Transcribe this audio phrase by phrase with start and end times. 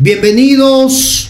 [0.00, 1.28] Bienvenidos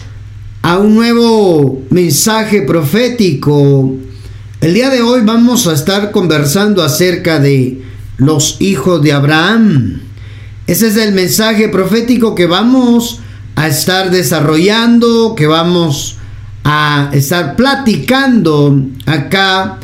[0.61, 3.95] a un nuevo mensaje profético.
[4.61, 7.81] El día de hoy vamos a estar conversando acerca de
[8.17, 10.01] los hijos de Abraham.
[10.67, 13.21] Ese es el mensaje profético que vamos
[13.55, 16.17] a estar desarrollando, que vamos
[16.63, 19.79] a estar platicando acá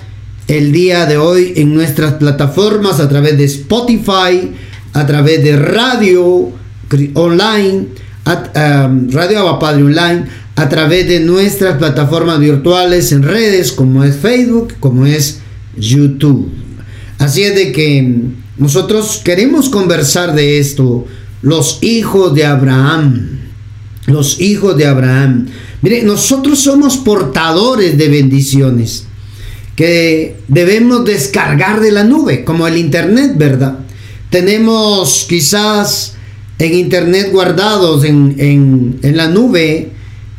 [0.47, 4.51] el día de hoy en nuestras plataformas a través de Spotify,
[4.93, 6.51] a través de radio
[7.15, 7.87] online,
[8.25, 10.25] um, Radio Abapadre Online,
[10.55, 15.39] a través de nuestras plataformas virtuales en redes como es Facebook, como es
[15.77, 16.51] YouTube.
[17.17, 18.21] Así es de que
[18.57, 21.05] nosotros queremos conversar de esto,
[21.41, 23.39] los hijos de Abraham,
[24.07, 25.47] los hijos de Abraham.
[25.81, 29.05] Mire, nosotros somos portadores de bendiciones
[29.75, 33.79] que debemos descargar de la nube, como el Internet, ¿verdad?
[34.29, 36.14] Tenemos quizás
[36.59, 39.89] en Internet guardados en, la nube,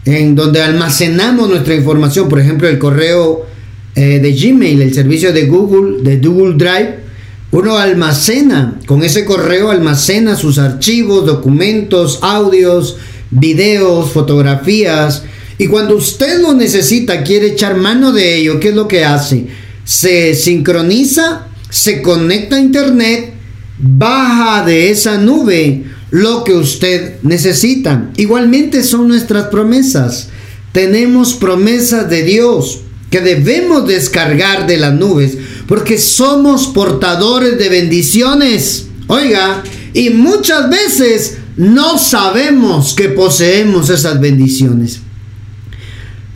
[0.05, 3.47] en donde almacenamos nuestra información, por ejemplo, el correo
[3.95, 7.07] eh, de Gmail, el servicio de Google, de Google Drive,
[7.53, 12.97] uno almacena, con ese correo almacena sus archivos, documentos, audios,
[13.31, 15.23] videos, fotografías,
[15.59, 19.47] y cuando usted lo necesita, quiere echar mano de ello, ¿qué es lo que hace?
[19.85, 23.33] Se sincroniza, se conecta a internet,
[23.79, 28.11] baja de esa nube lo que usted necesita.
[28.17, 30.29] Igualmente son nuestras promesas.
[30.73, 38.87] Tenemos promesas de Dios que debemos descargar de las nubes porque somos portadores de bendiciones.
[39.09, 39.63] Oiga,
[39.95, 45.01] y muchas veces no sabemos que poseemos esas bendiciones.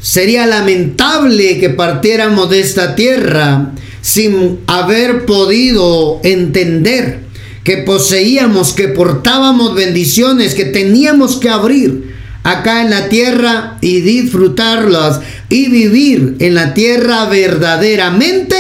[0.01, 7.30] Sería lamentable que partiéramos de esta tierra sin haber podido entender
[7.65, 15.21] que poseíamos, que portábamos bendiciones, que teníamos que abrir acá en la tierra y disfrutarlas
[15.49, 18.57] y vivir en la tierra verdaderamente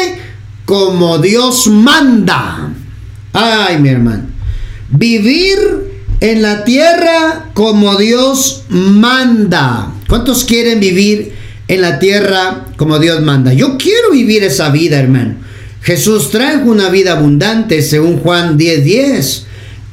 [0.64, 2.72] como Dios manda.
[3.32, 4.24] Ay, mi hermano.
[4.90, 5.58] Vivir
[6.20, 9.92] en la tierra como Dios manda.
[10.08, 11.32] ¿Cuántos quieren vivir
[11.68, 13.52] en la tierra como Dios manda?
[13.54, 15.36] Yo quiero vivir esa vida, hermano.
[15.82, 18.84] Jesús trajo una vida abundante, según Juan 10:10.
[18.84, 19.46] 10.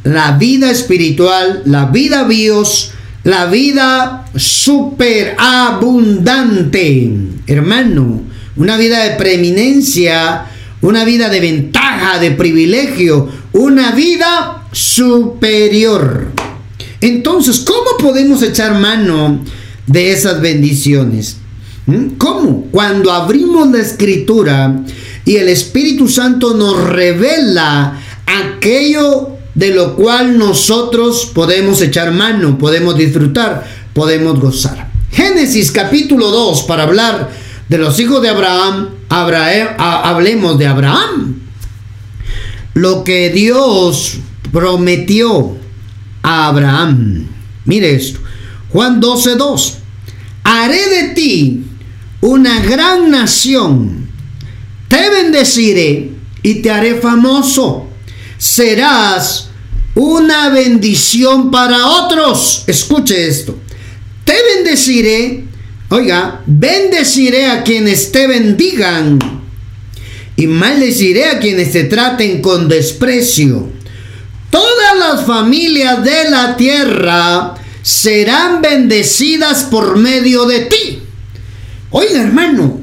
[0.04, 2.92] La vida espiritual, la vida bios,
[3.24, 7.12] la vida superabundante,
[7.48, 8.22] hermano.
[8.56, 10.46] Una vida de preeminencia,
[10.82, 16.32] una vida de ventaja, de privilegio, una vida superior.
[17.02, 19.44] Entonces, ¿cómo podemos echar mano
[19.88, 21.38] de esas bendiciones.
[21.88, 22.18] ¿Mm?
[22.18, 22.68] ¿Cómo?
[22.72, 24.84] Cuando abrimos la escritura
[25.28, 32.96] y el Espíritu Santo nos revela aquello de lo cual nosotros podemos echar mano, podemos
[32.96, 34.90] disfrutar, podemos gozar.
[35.12, 37.30] Génesis capítulo 2, para hablar
[37.68, 41.42] de los hijos de Abraham, Abraham hablemos de Abraham.
[42.74, 44.20] Lo que Dios
[44.54, 45.58] prometió
[46.24, 47.28] a Abraham.
[47.66, 48.22] Mire esto.
[48.70, 49.74] Juan 12:2.
[50.46, 51.66] Haré de ti
[52.22, 54.07] una gran nación.
[54.88, 56.12] Te bendeciré
[56.44, 57.88] y te haré famoso.
[58.38, 59.50] Serás
[59.96, 62.64] una bendición para otros.
[62.68, 63.58] Escuche esto.
[64.24, 65.46] Te bendeciré.
[65.90, 69.20] Oiga, bendeciré a quienes te bendigan
[70.36, 73.70] y maldeciré a quienes te traten con desprecio.
[74.52, 81.00] Todas las familias de la tierra serán bendecidas por medio de ti.
[81.90, 82.82] Oiga hermano,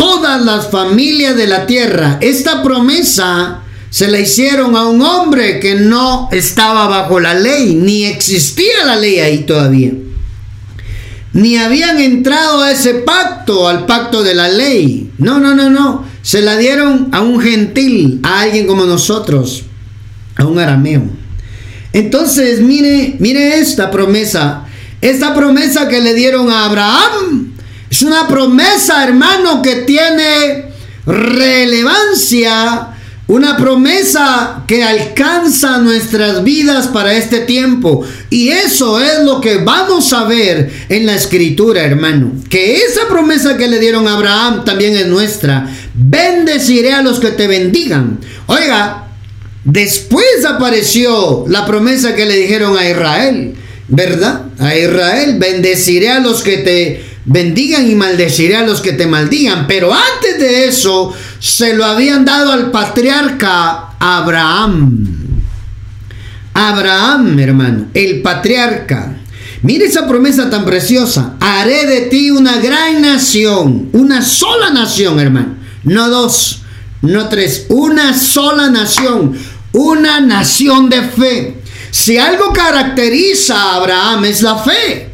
[0.00, 5.74] todas las familias de la tierra, esta promesa se la hicieron a un hombre que
[5.74, 9.92] no estaba bajo la ley, ni existía la ley ahí todavía.
[11.34, 15.10] Ni habían entrado a ese pacto, al pacto de la ley.
[15.18, 16.06] No, no, no, no.
[16.22, 19.64] Se la dieron a un gentil, a alguien como nosotros,
[20.36, 21.02] a un arameo.
[21.92, 24.64] Entonces, mire, mire esta promesa.
[25.02, 27.49] Esta promesa que le dieron a Abraham
[27.90, 30.66] es una promesa, hermano, que tiene
[31.06, 32.86] relevancia.
[33.26, 38.04] Una promesa que alcanza nuestras vidas para este tiempo.
[38.28, 42.32] Y eso es lo que vamos a ver en la escritura, hermano.
[42.48, 45.68] Que esa promesa que le dieron a Abraham también es nuestra.
[45.94, 48.18] Bendeciré a los que te bendigan.
[48.46, 49.10] Oiga,
[49.64, 53.54] Después apareció la promesa que le dijeron a Israel,
[53.88, 54.42] ¿verdad?
[54.58, 59.66] A Israel, bendeciré a los que te bendigan y maldeciré a los que te maldigan.
[59.66, 65.06] Pero antes de eso, se lo habían dado al patriarca Abraham.
[66.54, 69.16] Abraham, hermano, el patriarca.
[69.62, 71.36] Mire esa promesa tan preciosa.
[71.40, 73.90] Haré de ti una gran nación.
[73.92, 75.56] Una sola nación, hermano.
[75.84, 76.62] No dos,
[77.02, 77.66] no tres.
[77.68, 79.36] Una sola nación.
[79.72, 81.56] Una nación de fe.
[81.90, 85.09] Si algo caracteriza a Abraham es la fe.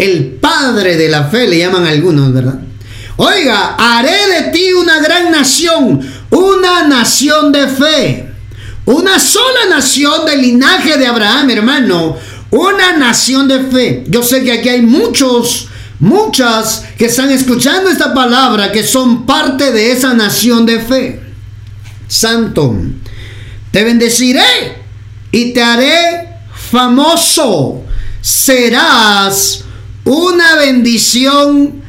[0.00, 2.58] El padre de la fe le llaman algunos, ¿verdad?
[3.16, 6.00] Oiga, haré de ti una gran nación.
[6.30, 8.32] Una nación de fe.
[8.86, 12.16] Una sola nación del linaje de Abraham, hermano
[12.50, 14.04] una nación de fe.
[14.08, 15.68] Yo sé que aquí hay muchos,
[15.98, 21.20] muchas que están escuchando esta palabra que son parte de esa nación de fe.
[22.08, 22.76] Santo,
[23.70, 24.78] te bendeciré
[25.30, 26.28] y te haré
[26.70, 27.84] famoso.
[28.20, 29.64] Serás
[30.04, 31.82] una bendición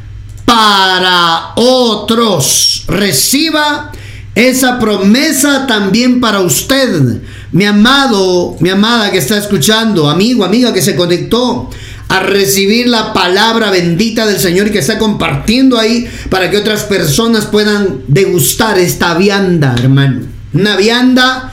[0.45, 2.83] para otros.
[2.87, 3.91] Reciba
[4.35, 7.21] esa promesa también para usted
[7.51, 11.69] mi amado, mi amada que está escuchando, amigo, amiga que se conectó
[12.07, 17.45] a recibir la palabra bendita del Señor que está compartiendo ahí para que otras personas
[17.45, 20.21] puedan degustar esta vianda, hermano.
[20.53, 21.51] Una vianda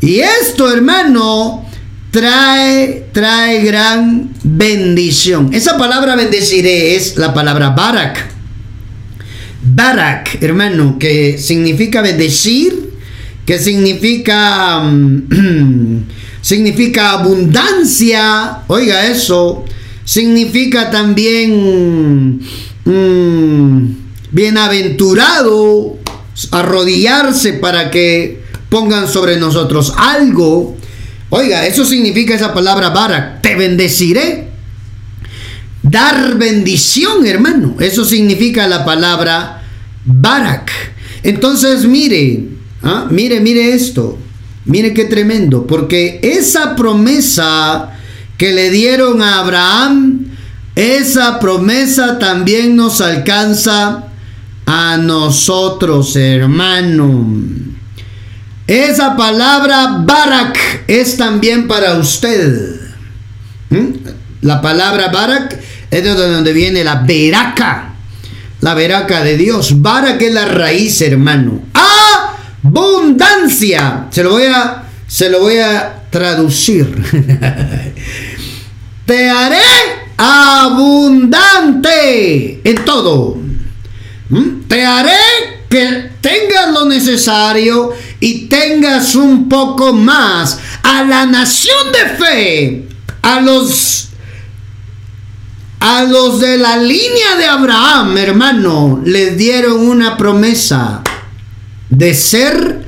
[0.00, 1.66] Y esto, hermano,
[2.10, 5.50] trae, trae gran bendición.
[5.52, 8.38] Esa palabra bendeciré es la palabra barak
[9.60, 12.90] Barak, hermano, que significa bendecir,
[13.44, 16.04] que significa mm,
[16.40, 18.60] significa abundancia.
[18.68, 19.64] Oiga eso,
[20.04, 22.40] significa también
[22.84, 23.88] mm,
[24.30, 25.98] bienaventurado,
[26.52, 28.37] arrodillarse para que
[28.68, 30.76] pongan sobre nosotros algo.
[31.30, 33.42] Oiga, eso significa esa palabra Barak.
[33.42, 34.48] Te bendeciré
[35.82, 37.76] dar bendición, hermano.
[37.80, 39.62] Eso significa la palabra
[40.04, 40.70] Barak.
[41.22, 42.44] Entonces, mire,
[42.82, 43.06] ¿ah?
[43.10, 44.18] mire, mire esto.
[44.64, 45.66] Mire qué tremendo.
[45.66, 47.90] Porque esa promesa
[48.36, 50.26] que le dieron a Abraham,
[50.74, 54.04] esa promesa también nos alcanza
[54.66, 57.26] a nosotros, hermano.
[58.68, 62.78] Esa palabra Barak es también para usted.
[63.70, 63.86] ¿Mm?
[64.42, 65.58] La palabra Barak
[65.90, 67.94] es de donde viene la veraca.
[68.60, 69.80] La veraca de Dios.
[69.80, 71.62] Barak es la raíz, hermano.
[72.62, 74.08] Abundancia.
[74.10, 76.94] Se lo voy a, se lo voy a traducir.
[79.06, 79.62] Te haré
[80.18, 81.40] abundante
[82.62, 83.38] en todo.
[84.28, 84.60] ¿Mm?
[84.68, 92.24] Te haré que tengas lo necesario y tengas un poco más a la nación de
[92.24, 92.88] fe,
[93.22, 94.08] a los
[95.80, 101.02] a los de la línea de Abraham, hermano, les dieron una promesa
[101.88, 102.84] de ser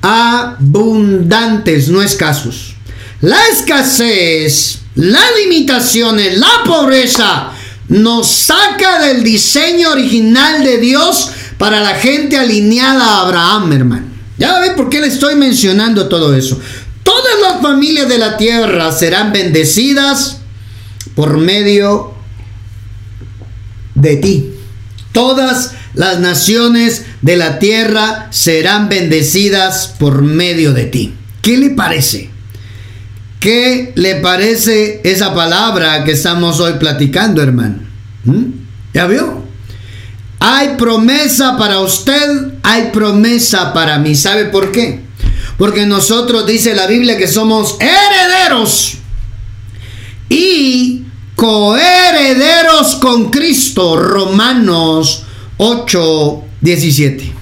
[0.00, 2.74] abundantes, no escasos.
[3.20, 7.52] La escasez, las limitaciones, la pobreza
[7.88, 11.30] nos saca del diseño original de Dios
[11.62, 14.06] para la gente alineada a Abraham, hermano.
[14.36, 16.58] Ya ven por qué le estoy mencionando todo eso.
[17.04, 20.38] Todas las familias de la tierra serán bendecidas
[21.14, 22.14] por medio
[23.94, 24.50] de ti.
[25.12, 31.14] Todas las naciones de la tierra serán bendecidas por medio de ti.
[31.42, 32.28] ¿Qué le parece?
[33.38, 37.76] ¿Qué le parece esa palabra que estamos hoy platicando, hermano?
[38.24, 38.46] ¿Mm?
[38.94, 39.51] ¿Ya vio?
[40.44, 44.16] Hay promesa para usted, hay promesa para mí.
[44.16, 44.98] ¿Sabe por qué?
[45.56, 48.94] Porque nosotros dice la Biblia que somos herederos
[50.28, 51.04] y
[51.36, 53.96] coherederos con Cristo.
[53.96, 55.22] Romanos
[55.58, 57.32] 8, 17.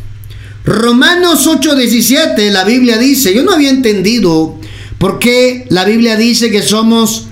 [0.66, 4.61] Romanos 8, 17, la Biblia dice, yo no había entendido
[4.99, 7.28] por qué la Biblia dice que somos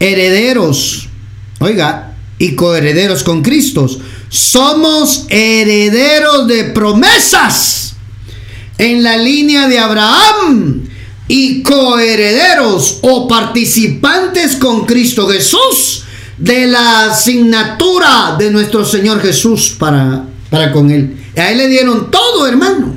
[0.00, 1.08] herederos,
[1.60, 3.86] oiga, y coherederos con Cristo.
[4.32, 7.92] Somos herederos de promesas
[8.78, 10.88] en la línea de Abraham
[11.28, 16.04] y coherederos o participantes con Cristo Jesús
[16.38, 21.14] de la asignatura de nuestro Señor Jesús para, para con él.
[21.36, 22.94] A él le dieron todo, hermano.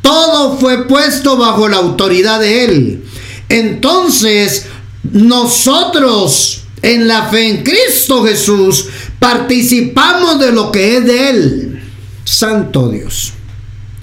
[0.00, 3.04] Todo fue puesto bajo la autoridad de él.
[3.50, 4.68] Entonces,
[5.02, 8.86] nosotros en la fe en Cristo Jesús
[9.18, 11.82] participamos de lo que es de él.
[12.24, 13.32] Santo Dios.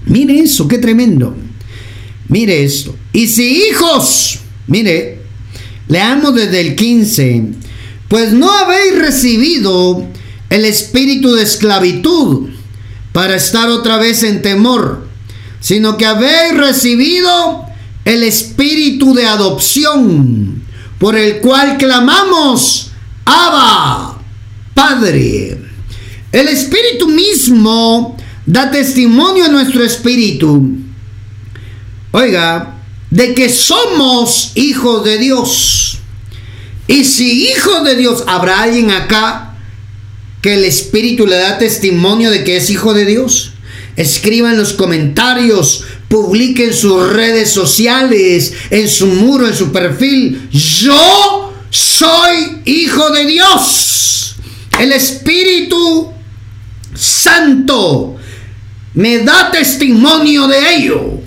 [0.05, 1.35] Mire eso, qué tremendo.
[2.29, 2.95] Mire esto.
[3.11, 5.19] Y si hijos, mire,
[5.87, 7.43] leamos desde el 15,
[8.07, 10.07] pues no habéis recibido
[10.49, 12.49] el espíritu de esclavitud
[13.11, 15.07] para estar otra vez en temor,
[15.59, 17.65] sino que habéis recibido
[18.05, 20.63] el espíritu de adopción,
[20.99, 22.91] por el cual clamamos,
[23.25, 24.21] Abba,
[24.73, 25.57] Padre.
[26.31, 28.15] El espíritu mismo
[28.45, 30.77] da testimonio a nuestro espíritu.
[32.11, 32.75] Oiga,
[33.09, 35.99] de que somos hijos de Dios.
[36.87, 39.55] Y si hijo de Dios, ¿habrá alguien acá
[40.41, 43.51] que el Espíritu le da testimonio de que es hijo de Dios?
[43.95, 50.49] Escriba en los comentarios, publique en sus redes sociales, en su muro, en su perfil.
[50.51, 54.35] Yo soy hijo de Dios.
[54.79, 56.11] El Espíritu
[56.95, 58.17] Santo
[58.95, 61.21] me da testimonio de ello.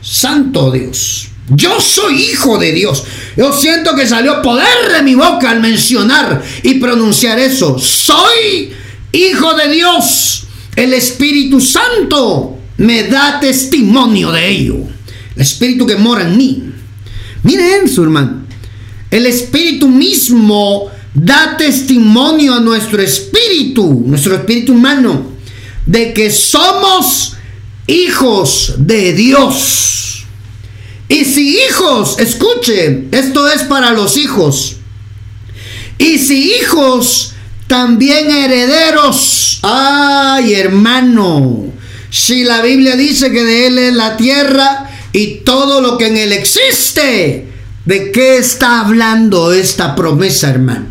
[0.00, 1.28] Santo Dios.
[1.50, 3.04] Yo soy hijo de Dios.
[3.36, 7.78] Yo siento que salió poder de mi boca al mencionar y pronunciar eso.
[7.78, 8.72] Soy
[9.12, 10.44] hijo de Dios.
[10.76, 14.76] El Espíritu Santo me da testimonio de ello.
[15.36, 16.62] El Espíritu que mora en mí.
[17.42, 18.42] Miren su hermano.
[19.10, 25.32] El Espíritu mismo da testimonio a nuestro espíritu, nuestro espíritu humano,
[25.86, 27.34] de que somos
[27.86, 30.24] hijos de Dios.
[31.08, 34.76] Y si hijos, escuche, esto es para los hijos.
[35.96, 37.32] Y si hijos,
[37.66, 39.58] también herederos.
[39.62, 41.72] Ay, hermano.
[42.10, 46.16] Si la Biblia dice que de Él es la tierra y todo lo que en
[46.16, 47.48] Él existe,
[47.84, 50.86] ¿de qué está hablando esta promesa, hermano?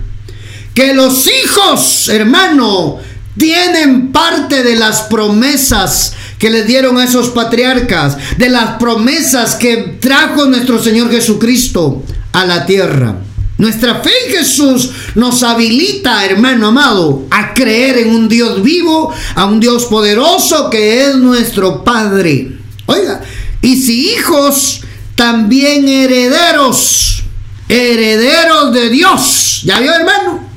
[0.74, 3.00] Que los hijos, hermano,
[3.38, 9.98] tienen parte de las promesas que le dieron a esos patriarcas, de las promesas que
[10.00, 13.16] trajo nuestro Señor Jesucristo a la tierra.
[13.58, 19.46] Nuestra fe en Jesús nos habilita, hermano amado, a creer en un Dios vivo, a
[19.46, 22.52] un Dios poderoso que es nuestro Padre.
[22.86, 23.22] Oiga,
[23.62, 24.82] y si hijos,
[25.16, 27.24] también herederos,
[27.68, 29.62] herederos de Dios.
[29.64, 30.48] ¿Ya vio, hermano?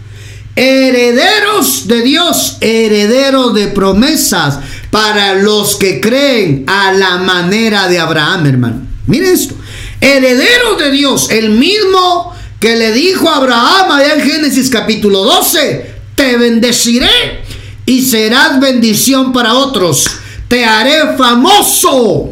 [0.54, 4.58] Herederos de Dios, herederos de promesas
[4.90, 8.80] para los que creen a la manera de Abraham, hermano.
[9.06, 9.54] Miren esto.
[10.02, 15.94] Heredero de Dios, el mismo que le dijo a Abraham allá en Génesis capítulo 12,
[16.14, 17.42] te bendeciré
[17.86, 20.06] y serás bendición para otros.
[20.46, 22.30] Te haré famoso.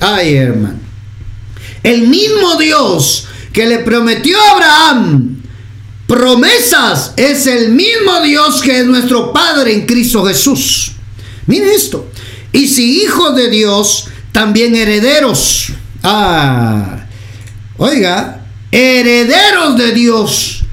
[0.00, 0.80] Ay, hermano.
[1.82, 5.36] El mismo Dios que le prometió a Abraham
[6.06, 10.92] promesas es el mismo Dios que es nuestro Padre en Cristo Jesús.
[11.46, 12.08] Miren esto.
[12.52, 15.66] Y si hijos de Dios, también herederos.
[16.02, 17.04] Ah,
[17.76, 18.45] oiga,
[18.76, 20.64] herederos de Dios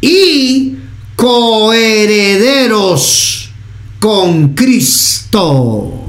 [0.00, 0.76] y
[1.16, 2.70] coherederos
[3.98, 6.04] con Cristo.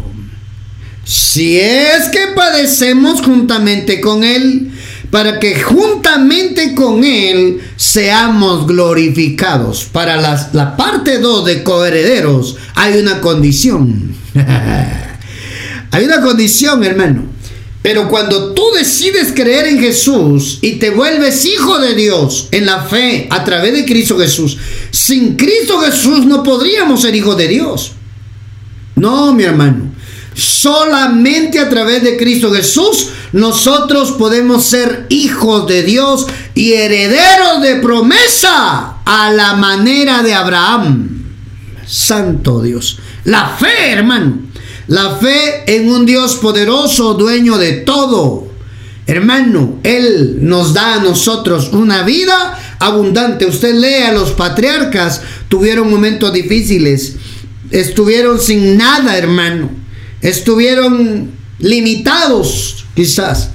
[1.04, 4.72] Si es que padecemos juntamente con Él,
[5.10, 9.86] para que juntamente con Él seamos glorificados.
[9.86, 14.16] Para la parte 2 de coherederos hay una condición.
[15.92, 17.34] hay una condición, hermano.
[17.84, 22.86] Pero cuando tú decides creer en Jesús y te vuelves hijo de Dios en la
[22.86, 24.58] fe a través de Cristo Jesús,
[24.90, 27.92] sin Cristo Jesús no podríamos ser hijos de Dios.
[28.96, 29.92] No, mi hermano.
[30.34, 36.25] Solamente a través de Cristo Jesús nosotros podemos ser hijos de Dios
[36.56, 41.24] y herederos de promesa a la manera de Abraham.
[41.86, 43.00] Santo Dios.
[43.25, 44.52] La fe, hermano.
[44.88, 48.48] La fe en un Dios poderoso, dueño de todo.
[49.06, 53.46] Hermano, Él nos da a nosotros una vida abundante.
[53.46, 57.16] Usted lee a los patriarcas, tuvieron momentos difíciles,
[57.72, 59.84] estuvieron sin nada, hermano
[60.24, 63.50] estuvieron limitados quizás,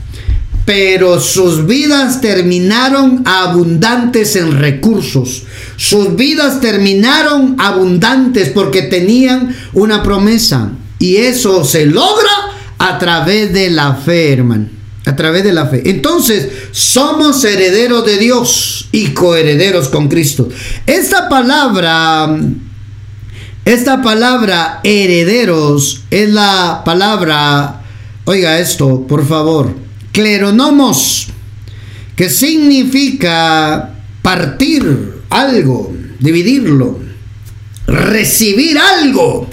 [0.64, 5.44] pero sus vidas terminaron abundantes en recursos.
[5.76, 10.72] Sus vidas terminaron abundantes porque tenían una promesa.
[10.98, 12.30] Y eso se logra
[12.78, 14.68] a través de la fe, hermano.
[15.06, 15.82] A través de la fe.
[15.86, 20.48] Entonces, somos herederos de Dios y coherederos con Cristo.
[20.86, 22.28] Esta palabra
[23.68, 27.82] esta palabra herederos es la palabra,
[28.24, 29.76] oiga esto, por favor,
[30.10, 31.26] cleronomos,
[32.16, 36.98] que significa partir algo, dividirlo,
[37.86, 39.46] recibir algo.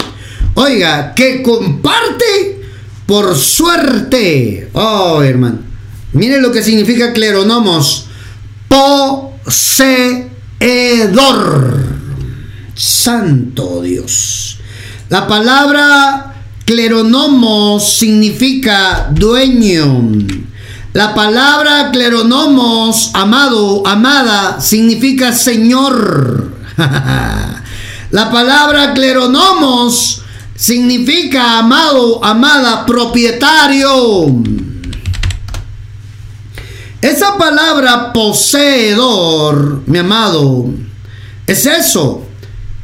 [0.58, 2.62] Oiga, que comparte
[3.04, 4.70] por suerte.
[4.72, 5.58] Oh, hermano.
[6.14, 8.06] Mire lo que significa cleronomos.
[8.66, 9.84] Poseedor.
[12.74, 14.56] Santo Dios.
[15.10, 20.10] La palabra cleronomo significa dueño.
[20.94, 26.50] La palabra cleronomos, amado, amada, significa Señor.
[28.10, 30.22] La palabra cleronomos
[30.56, 34.42] significa amado, amada, propietario.
[37.00, 40.70] Esa palabra poseedor, mi amado,
[41.46, 42.22] es eso.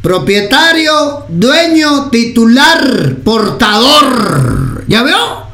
[0.02, 4.84] Propietario, dueño, titular, portador.
[4.88, 5.46] ¿Ya veo?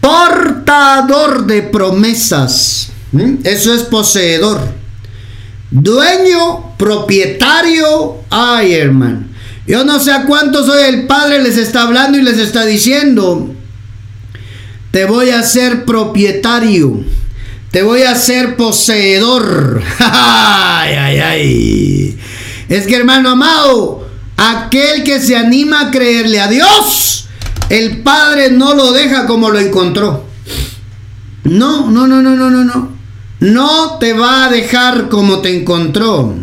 [0.00, 2.90] Portador de promesas.
[3.12, 3.44] ¿Mm?
[3.44, 4.60] Eso es poseedor.
[5.70, 8.18] Dueño, propietario.
[8.30, 9.31] Ay, hermano.
[9.66, 13.54] Yo no sé a cuántos hoy el Padre les está hablando y les está diciendo.
[14.90, 17.04] Te voy a ser propietario.
[17.70, 19.82] Te voy a ser poseedor.
[19.98, 22.18] Ay, ay, ay.
[22.68, 27.28] Es que hermano amado, aquel que se anima a creerle a Dios,
[27.70, 30.26] el Padre no lo deja como lo encontró.
[31.44, 32.92] No, no, no, no, no, no, no.
[33.40, 36.34] No te va a dejar como te encontró.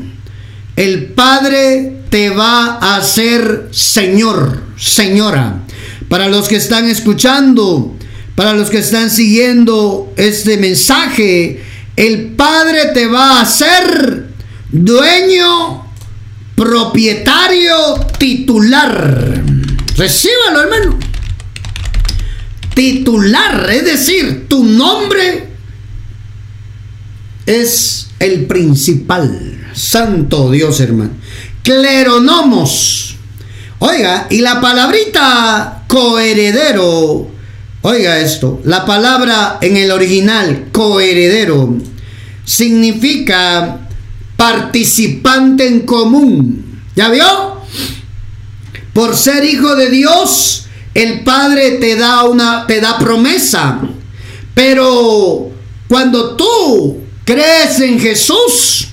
[0.75, 5.63] El Padre te va a hacer Señor, Señora.
[6.07, 7.95] Para los que están escuchando,
[8.35, 11.63] para los que están siguiendo este mensaje,
[11.95, 14.29] el Padre te va a hacer
[14.71, 15.85] dueño
[16.55, 17.75] propietario
[18.17, 19.43] titular.
[19.95, 20.99] Recíbalo, hermano.
[22.73, 25.49] Titular, es decir, tu nombre
[27.45, 29.67] es el principal.
[29.73, 31.18] Santo Dios, hermano.
[31.63, 33.15] Cleronomos.
[33.79, 37.27] Oiga, y la palabrita coheredero.
[37.81, 41.77] Oiga esto, la palabra en el original coheredero
[42.43, 43.87] significa
[44.35, 46.81] participante en común.
[46.95, 47.61] ¿Ya vio?
[48.93, 53.79] Por ser hijo de Dios, el Padre te da una te da promesa.
[54.53, 55.51] Pero
[55.87, 58.88] cuando tú crees en Jesús,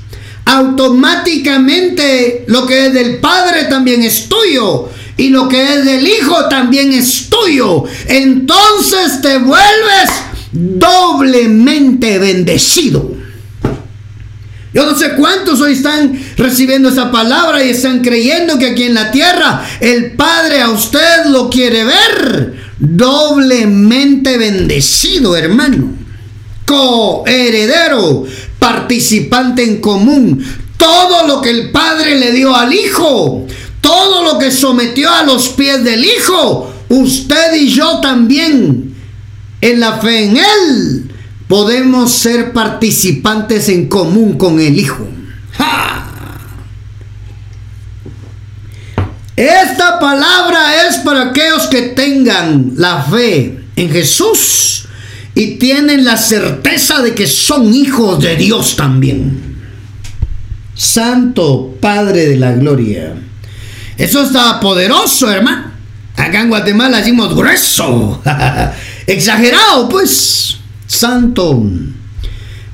[0.46, 4.88] automáticamente lo que es del Padre también es tuyo.
[5.18, 7.84] Y lo que es del Hijo también es tuyo.
[8.06, 10.10] Entonces te vuelves
[10.52, 13.14] doblemente bendecido.
[14.72, 18.92] Yo no sé cuántos hoy están recibiendo esa palabra y están creyendo que aquí en
[18.94, 25.94] la tierra el Padre a usted lo quiere ver doblemente bendecido, hermano.
[26.66, 28.26] Coheredero,
[28.58, 30.44] participante en común.
[30.76, 33.46] Todo lo que el Padre le dio al Hijo,
[33.80, 38.94] todo lo que sometió a los pies del Hijo, usted y yo también,
[39.60, 41.10] en la fe en Él,
[41.48, 45.06] podemos ser participantes en común con el Hijo.
[49.36, 54.85] Esta palabra es para aquellos que tengan la fe en Jesús
[55.36, 59.58] y tienen la certeza de que son hijos de Dios también.
[60.74, 63.12] Santo Padre de la Gloria.
[63.98, 65.72] Eso está poderoso, hermano.
[66.16, 68.22] Acá en Guatemala decimos grueso.
[69.06, 71.62] Exagerado, pues santo.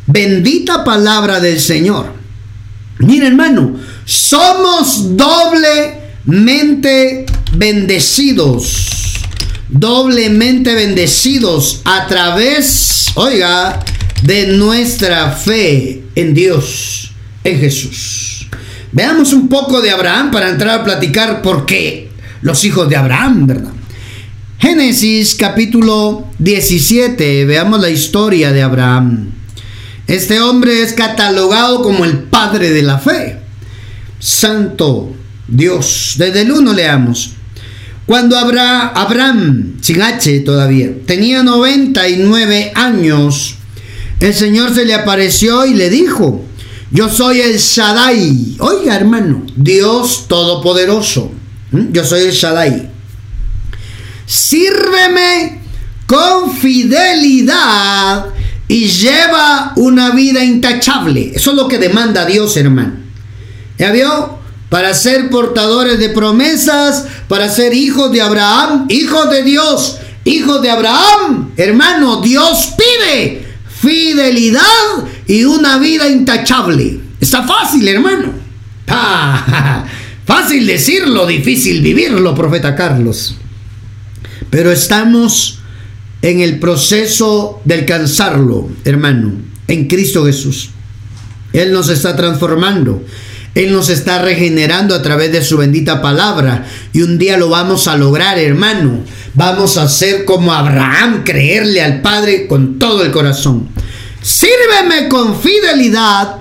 [0.06, 2.12] Bendita palabra del Señor.
[3.00, 9.11] Mira hermano, somos doblemente bendecidos.
[9.74, 13.80] Doblemente bendecidos a través, oiga,
[14.22, 18.48] de nuestra fe en Dios, en Jesús.
[18.92, 22.10] Veamos un poco de Abraham para entrar a platicar por qué
[22.42, 23.72] los hijos de Abraham, ¿verdad?
[24.58, 29.30] Génesis capítulo 17, veamos la historia de Abraham.
[30.06, 33.38] Este hombre es catalogado como el padre de la fe.
[34.18, 35.14] Santo
[35.48, 36.16] Dios.
[36.18, 37.36] Desde el 1 leamos.
[38.06, 43.54] Cuando Abraham, sin H todavía, tenía 99 años,
[44.20, 46.44] el Señor se le apareció y le dijo,
[46.90, 48.56] yo soy el Shaddai.
[48.58, 51.32] Oiga hermano, Dios Todopoderoso.
[51.70, 52.92] Yo soy el Shaddai
[54.32, 55.60] sírveme
[56.06, 58.26] con fidelidad
[58.66, 61.32] y lleva una vida intachable.
[61.34, 62.94] Eso es lo que demanda Dios, hermano.
[63.78, 64.38] ¿Ya vio?
[64.72, 70.70] Para ser portadores de promesas, para ser hijos de Abraham, hijos de Dios, hijos de
[70.70, 74.62] Abraham, hermano, Dios pide fidelidad
[75.26, 77.00] y una vida intachable.
[77.20, 78.32] Está fácil, hermano.
[80.24, 83.34] Fácil decirlo, difícil vivirlo, profeta Carlos.
[84.48, 85.58] Pero estamos
[86.22, 89.34] en el proceso de alcanzarlo, hermano,
[89.68, 90.70] en Cristo Jesús.
[91.52, 93.04] Él nos está transformando.
[93.54, 96.66] Él nos está regenerando a través de su bendita palabra.
[96.92, 99.00] Y un día lo vamos a lograr, hermano.
[99.34, 103.68] Vamos a ser como Abraham, creerle al Padre con todo el corazón.
[104.22, 106.36] Sírveme con fidelidad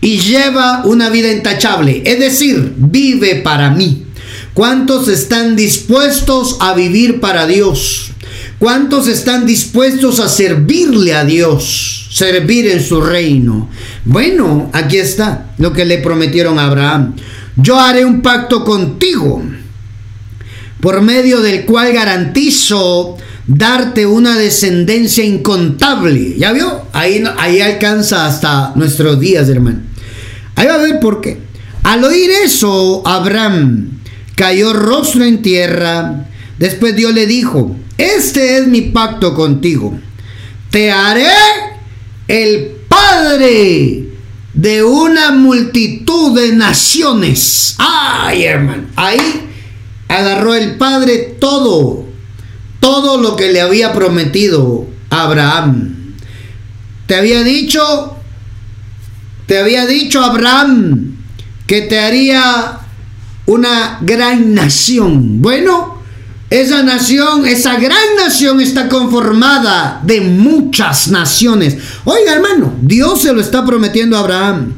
[0.00, 2.02] y lleva una vida intachable.
[2.04, 4.04] Es decir, vive para mí.
[4.54, 8.12] ¿Cuántos están dispuestos a vivir para Dios?
[8.58, 12.08] ¿Cuántos están dispuestos a servirle a Dios?
[12.10, 13.68] Servir en su reino.
[14.04, 17.14] Bueno, aquí está lo que le prometieron a Abraham.
[17.56, 19.42] Yo haré un pacto contigo,
[20.80, 23.16] por medio del cual garantizo
[23.46, 26.36] darte una descendencia incontable.
[26.38, 26.86] ¿Ya vio?
[26.92, 29.80] Ahí, ahí alcanza hasta nuestros días, hermano.
[30.54, 31.38] Ahí va a ver por qué.
[31.82, 33.90] Al oír eso, Abraham
[34.34, 36.26] cayó rostro en tierra.
[36.58, 39.98] Después Dios le dijo, este es mi pacto contigo.
[40.70, 41.26] Te haré
[42.28, 44.08] el padre
[44.52, 47.74] de una multitud de naciones.
[47.78, 48.84] Ay, hermano.
[48.96, 49.20] Ahí
[50.08, 52.04] agarró el padre todo,
[52.80, 56.14] todo lo que le había prometido a Abraham.
[57.06, 58.16] Te había dicho,
[59.46, 61.16] te había dicho Abraham
[61.66, 62.80] que te haría
[63.46, 65.42] una gran nación.
[65.42, 65.95] Bueno,
[66.48, 71.76] esa nación, esa gran nación está conformada de muchas naciones.
[72.04, 74.74] Oiga, hermano, Dios se lo está prometiendo a Abraham,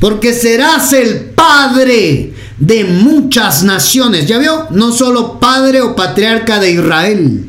[0.00, 4.26] porque serás el padre de muchas naciones.
[4.26, 4.66] ¿Ya vio?
[4.70, 7.46] No solo padre o patriarca de Israel.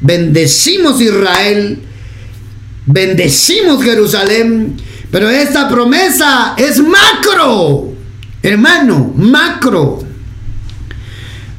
[0.00, 1.80] Bendecimos Israel,
[2.86, 4.76] bendecimos Jerusalén,
[5.10, 7.92] pero esta promesa es macro.
[8.42, 10.05] Hermano, macro.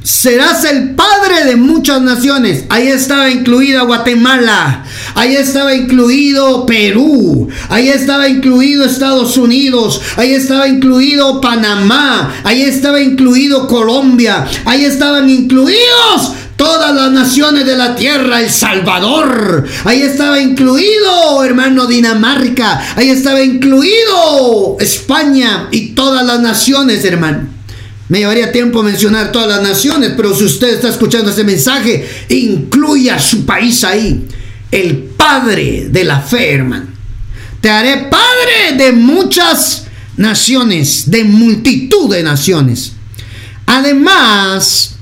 [0.08, 2.64] Serás el padre de muchas naciones.
[2.70, 4.82] Ahí estaba incluida Guatemala.
[5.14, 7.50] Ahí estaba incluido Perú.
[7.68, 10.00] Ahí estaba incluido Estados Unidos.
[10.16, 12.40] Ahí estaba incluido Panamá.
[12.42, 14.46] Ahí estaba incluido Colombia.
[14.64, 19.66] Ahí estaban incluidos todas las naciones de la tierra, El Salvador.
[19.84, 22.94] Ahí estaba incluido, hermano, Dinamarca.
[22.96, 27.57] Ahí estaba incluido España y todas las naciones, hermano.
[28.08, 33.18] Me llevaría tiempo mencionar todas las naciones, pero si usted está escuchando este mensaje, incluya
[33.18, 34.26] su país ahí.
[34.70, 36.86] El Padre de la fe, hermano.
[37.60, 39.84] Te haré Padre de muchas
[40.16, 42.92] naciones, de multitud de naciones.
[43.66, 44.96] Además,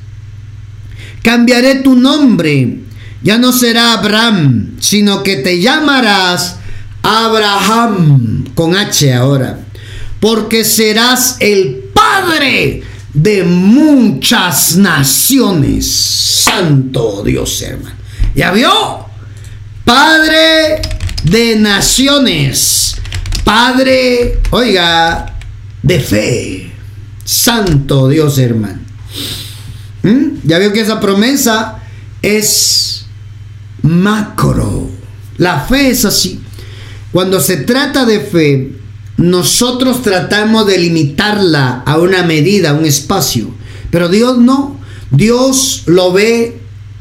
[1.23, 2.81] cambiaré tu nombre.
[3.23, 6.57] Ya no será Abraham, sino que te llamarás
[7.03, 9.61] Abraham, con H ahora,
[10.19, 12.83] porque serás el Padre
[13.17, 15.91] de muchas naciones.
[15.91, 17.97] Santo Dios, hermano.
[18.35, 19.07] ¿Ya vio?
[19.85, 20.83] Padre
[21.25, 22.97] de naciones.
[23.43, 25.35] Padre, oiga,
[25.83, 26.73] de fe.
[27.25, 28.81] Santo Dios, hermano.
[30.03, 30.41] ¿Mm?
[30.45, 31.79] Ya veo que esa promesa
[32.21, 33.07] es
[33.83, 34.91] macro.
[35.39, 36.41] La fe es así.
[37.13, 38.73] Cuando se trata de fe,
[39.17, 43.51] nosotros tratamos de limitarla a una medida, a un espacio.
[43.91, 44.79] Pero Dios no.
[45.11, 46.59] Dios lo ve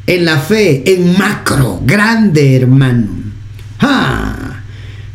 [0.08, 3.08] en la fe, en macro, grande hermano.
[3.80, 4.62] ¡Ah!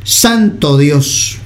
[0.02, 1.38] Santo Dios.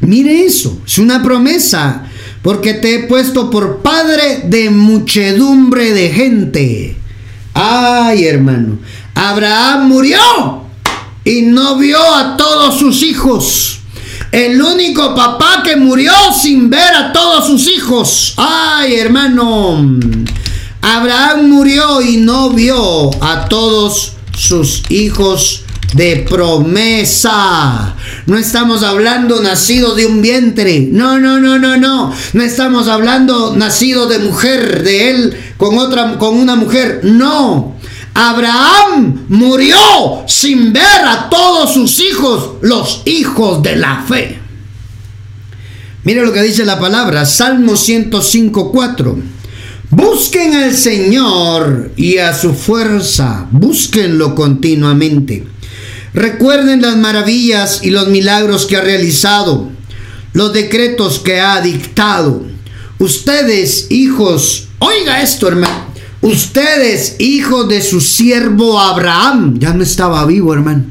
[0.00, 2.04] Mire eso, es una promesa
[2.42, 6.96] porque te he puesto por padre de muchedumbre de gente.
[7.52, 8.78] Ay, hermano,
[9.14, 10.62] Abraham murió
[11.24, 13.77] y no vio a todos sus hijos.
[14.30, 18.34] El único papá que murió sin ver a todos sus hijos.
[18.36, 19.98] Ay, hermano.
[20.82, 25.64] Abraham murió y no vio a todos sus hijos
[25.94, 27.94] de promesa.
[28.26, 30.88] No estamos hablando nacido de un vientre.
[30.92, 32.12] No, no, no, no, no.
[32.34, 37.00] No estamos hablando nacido de mujer, de él con otra con una mujer.
[37.02, 37.77] No.
[38.18, 44.38] Abraham murió sin ver a todos sus hijos, los hijos de la fe.
[46.04, 49.16] Mire lo que dice la palabra, Salmo 105:4.
[49.90, 55.46] Busquen al Señor y a su fuerza, búsquenlo continuamente
[56.14, 59.70] Recuerden las maravillas y los milagros que ha realizado,
[60.32, 62.42] los decretos que ha dictado.
[62.98, 65.87] Ustedes, hijos, oiga esto, hermano.
[66.20, 70.84] Ustedes, hijos de su siervo Abraham, ya no estaba vivo, hermano.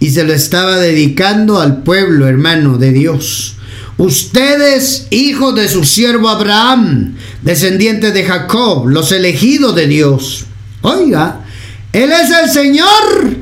[0.00, 3.56] Y se lo estaba dedicando al pueblo, hermano, de Dios.
[3.96, 10.46] Ustedes, hijos de su siervo Abraham, descendientes de Jacob, los elegidos de Dios.
[10.82, 11.44] Oiga,
[11.92, 13.36] él es el Señor,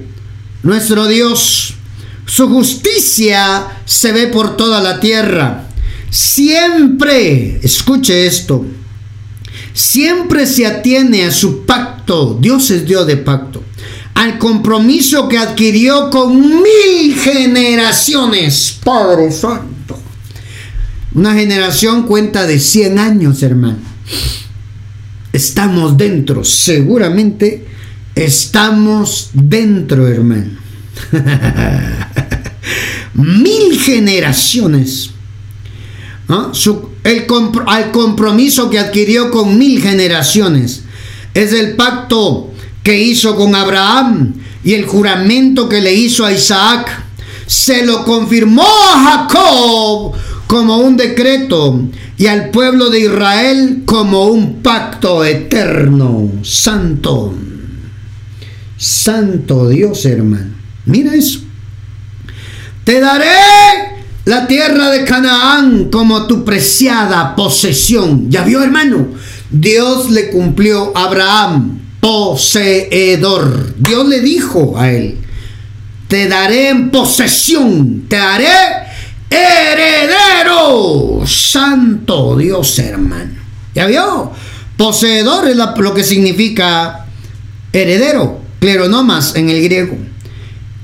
[0.62, 1.74] nuestro Dios.
[2.26, 5.68] Su justicia se ve por toda la tierra.
[6.10, 8.66] siempre, escuche esto,
[9.72, 13.62] siempre se atiene a su pacto, Dios es Dios de pacto,
[14.14, 19.98] al compromiso que adquirió con mil generaciones, Padre Santo.
[21.14, 23.78] Una generación cuenta de 100 años, hermano.
[25.32, 27.66] Estamos dentro, seguramente
[28.14, 30.58] estamos dentro, hermano.
[33.14, 35.10] mil generaciones.
[37.04, 37.26] El
[37.66, 40.82] al compromiso que adquirió con mil generaciones.
[41.34, 44.34] Es el pacto que hizo con Abraham
[44.64, 47.04] y el juramento que le hizo a Isaac.
[47.46, 50.12] Se lo confirmó a Jacob
[50.46, 51.80] como un decreto
[52.16, 56.30] y al pueblo de Israel como un pacto eterno.
[56.42, 57.34] Santo.
[58.76, 60.50] Santo Dios, hermano.
[60.84, 61.40] Mira eso.
[62.84, 63.91] Te daré
[64.24, 68.30] la tierra de Canaán como tu preciada posesión.
[68.30, 69.08] ¿Ya vio, hermano?
[69.50, 73.74] Dios le cumplió a Abraham, poseedor.
[73.76, 75.18] Dios le dijo a él,
[76.08, 78.48] te daré en posesión, te haré
[79.28, 81.22] heredero.
[81.26, 83.32] Santo Dios, hermano.
[83.74, 84.30] ¿Ya vio?
[84.76, 87.06] Poseedor es lo que significa
[87.72, 89.96] heredero, cleronomas en el griego.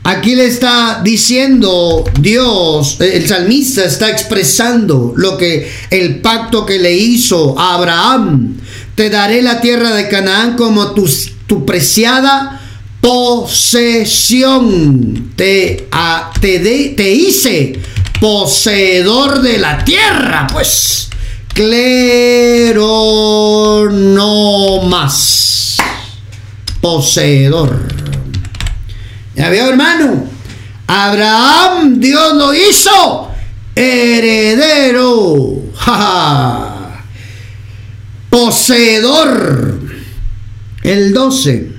[0.08, 6.96] Aquí le está diciendo Dios, el salmista está expresando lo que el pacto que le
[6.96, 8.56] hizo a Abraham.
[8.94, 11.06] Te daré la tierra de Canaán como tu,
[11.46, 12.58] tu preciada
[13.02, 14.54] posesión.
[15.36, 15.88] Te,
[16.40, 16.58] te,
[16.96, 17.78] te hice
[18.18, 21.10] poseedor de la tierra, pues.
[21.52, 22.78] Clero
[23.90, 25.76] no más.
[26.80, 27.97] Poseedor.
[29.38, 30.24] ¿Ya vio, hermano?
[30.88, 33.30] Abraham, Dios lo hizo
[33.76, 35.62] heredero.
[38.30, 39.78] Poseedor.
[40.82, 41.70] El 12.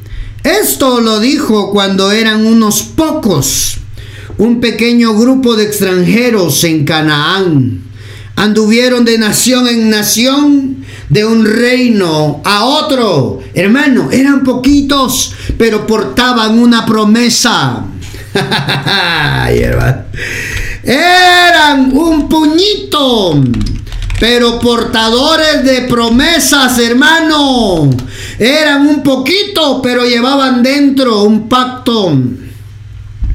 [0.45, 3.79] Esto lo dijo cuando eran unos pocos,
[4.37, 7.81] un pequeño grupo de extranjeros en Canaán.
[8.37, 13.39] Anduvieron de nación en nación, de un reino a otro.
[13.53, 17.85] Hermano, eran poquitos, pero portaban una promesa.
[20.83, 23.43] eran un puñito,
[24.19, 27.89] pero portadores de promesas, hermano.
[28.37, 32.15] Eran un poquito, pero llevaban dentro un pacto.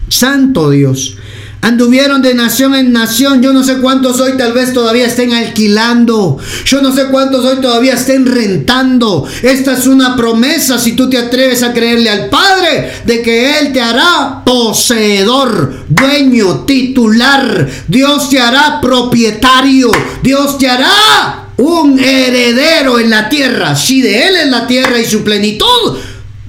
[0.08, 1.16] Santo Dios.
[1.64, 3.40] Anduvieron de nación en nación.
[3.40, 6.36] Yo no sé cuántos hoy tal vez todavía estén alquilando.
[6.66, 9.26] Yo no sé cuántos hoy todavía estén rentando.
[9.42, 13.72] Esta es una promesa si tú te atreves a creerle al Padre de que Él
[13.72, 17.66] te hará poseedor, dueño, titular.
[17.88, 19.90] Dios te hará propietario.
[20.22, 23.74] Dios te hará un heredero en la tierra.
[23.74, 25.96] Si de Él es la tierra y su plenitud,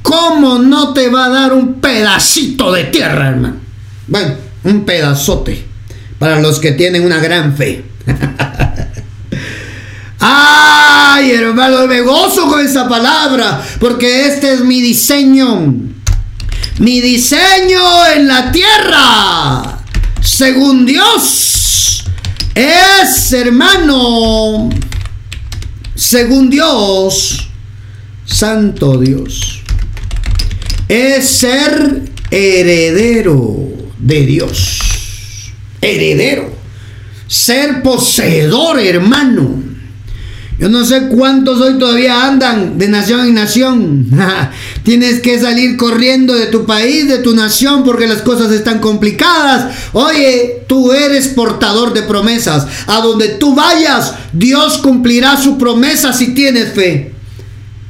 [0.02, 3.56] ¿cómo no te va a dar un pedacito de tierra, hermano?
[4.08, 5.64] Bueno un pedazote
[6.20, 7.86] para los que tienen una gran fe.
[10.20, 15.74] Ay, hermano, me gozo con esa palabra, porque este es mi diseño.
[16.80, 19.80] Mi diseño en la tierra,
[20.22, 22.04] según Dios,
[22.56, 24.70] es, hermano,
[25.94, 27.50] según Dios,
[28.26, 29.62] Santo Dios,
[30.90, 32.02] es ser
[32.32, 33.75] heredero
[34.06, 34.80] de Dios.
[35.82, 36.54] Heredero.
[37.28, 39.64] Ser poseedor, hermano.
[40.58, 44.08] Yo no sé cuántos hoy todavía andan de nación en nación.
[44.84, 49.76] Tienes que salir corriendo de tu país, de tu nación, porque las cosas están complicadas.
[49.92, 52.68] Oye, tú eres portador de promesas.
[52.88, 57.15] A donde tú vayas, Dios cumplirá su promesa si tienes fe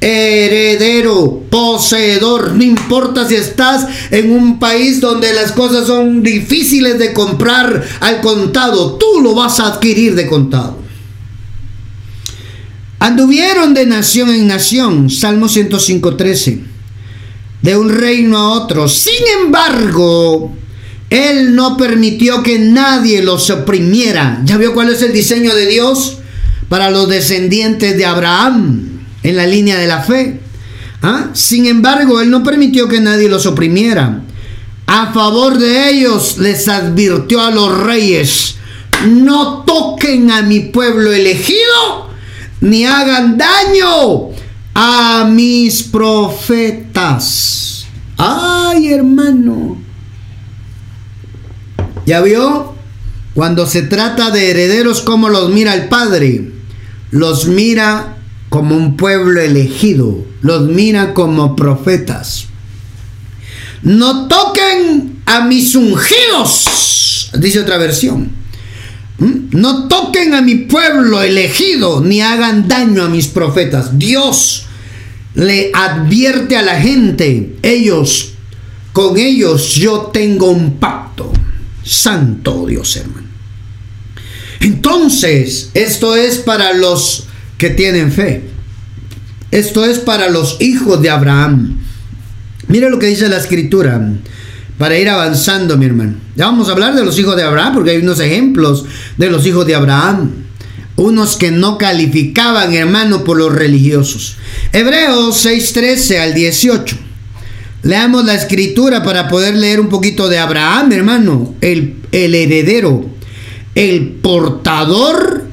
[0.00, 2.52] heredero, poseedor.
[2.54, 8.20] No importa si estás en un país donde las cosas son difíciles de comprar al
[8.20, 10.78] contado, tú lo vas a adquirir de contado.
[12.98, 16.60] Anduvieron de nación en nación, Salmo 105.13,
[17.62, 18.88] de un reino a otro.
[18.88, 20.54] Sin embargo,
[21.10, 24.40] Él no permitió que nadie los oprimiera.
[24.44, 26.18] ¿Ya vio cuál es el diseño de Dios
[26.68, 28.95] para los descendientes de Abraham?
[29.26, 30.40] En la línea de la fe.
[31.02, 31.30] ¿Ah?
[31.32, 34.22] Sin embargo, él no permitió que nadie los oprimiera.
[34.86, 38.54] A favor de ellos les advirtió a los reyes,
[39.06, 42.08] no toquen a mi pueblo elegido,
[42.60, 44.28] ni hagan daño
[44.74, 47.46] a mis profetas.
[48.16, 49.76] Ay, hermano.
[52.06, 52.76] ¿Ya vio?
[53.34, 56.52] Cuando se trata de herederos, ¿cómo los mira el Padre?
[57.10, 58.15] Los mira
[58.56, 62.46] como un pueblo elegido, los mira como profetas.
[63.82, 68.30] No toquen a mis ungidos, dice otra versión.
[69.18, 69.50] ¿Mm?
[69.50, 73.98] No toquen a mi pueblo elegido, ni hagan daño a mis profetas.
[73.98, 74.64] Dios
[75.34, 78.36] le advierte a la gente, ellos,
[78.94, 81.30] con ellos yo tengo un pacto.
[81.84, 83.28] Santo Dios, hermano.
[84.60, 87.26] Entonces, esto es para los
[87.58, 88.42] que tienen fe.
[89.50, 91.78] Esto es para los hijos de Abraham.
[92.68, 94.00] Mire lo que dice la escritura
[94.78, 96.14] para ir avanzando, mi hermano.
[96.34, 98.84] Ya vamos a hablar de los hijos de Abraham porque hay unos ejemplos
[99.16, 100.30] de los hijos de Abraham.
[100.96, 104.36] Unos que no calificaban, hermano, por los religiosos.
[104.72, 106.96] Hebreos 6:13 al 18.
[107.82, 113.16] Leamos la escritura para poder leer un poquito de Abraham, hermano, el, el heredero
[113.76, 115.44] el portador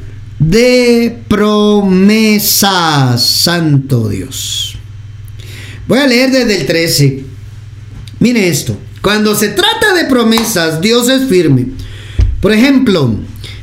[0.49, 4.75] de promesas, santo Dios.
[5.87, 7.23] Voy a leer desde el 13.
[8.19, 11.67] Mire esto, cuando se trata de promesas, Dios es firme.
[12.41, 13.15] Por ejemplo,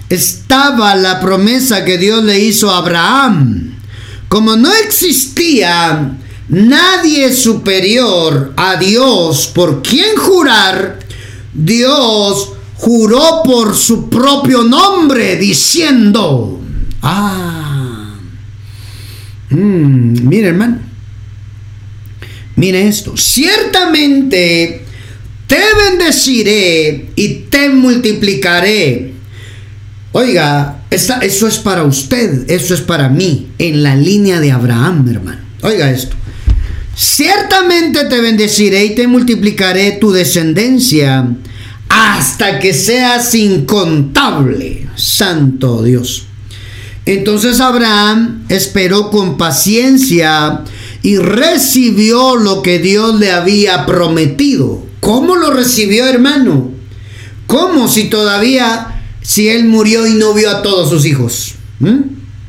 [0.09, 3.77] estaba la promesa que Dios le hizo a Abraham.
[4.29, 6.17] Como no existía
[6.49, 10.99] nadie superior a Dios por quien jurar,
[11.53, 16.60] Dios juró por su propio nombre diciendo,
[17.03, 18.15] ah,
[19.51, 20.79] mm, mire hermano,
[22.57, 24.85] mire esto, ciertamente
[25.47, 25.61] te
[25.91, 29.13] bendeciré y te multiplicaré.
[30.13, 35.41] Oiga, eso es para usted, eso es para mí, en la línea de Abraham, hermano.
[35.63, 36.17] Oiga esto.
[36.95, 41.29] Ciertamente te bendeciré y te multiplicaré tu descendencia
[41.89, 46.27] hasta que seas incontable, santo Dios.
[47.13, 50.63] Entonces Abraham esperó con paciencia
[51.03, 54.87] y recibió lo que Dios le había prometido.
[55.01, 56.71] ¿Cómo lo recibió, hermano?
[57.49, 61.55] ¿Cómo si todavía, si él murió y no vio a todos sus hijos?
[61.81, 61.95] ¿Mm?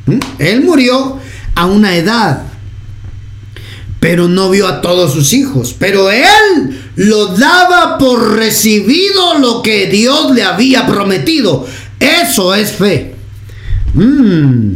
[0.05, 0.19] ¿Mm?
[0.37, 1.17] Él murió
[1.55, 2.43] a una edad
[3.99, 5.75] pero no vio a todos sus hijos.
[5.77, 11.67] Pero él lo daba por recibido lo que Dios le había prometido.
[11.99, 13.10] Eso es fe.
[13.93, 14.73] Mm.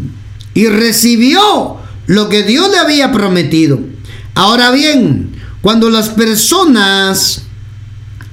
[0.53, 3.79] Y recibió lo que Dios le había prometido.
[4.35, 7.43] Ahora bien, cuando las personas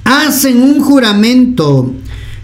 [0.04, 1.94] hacen un juramento,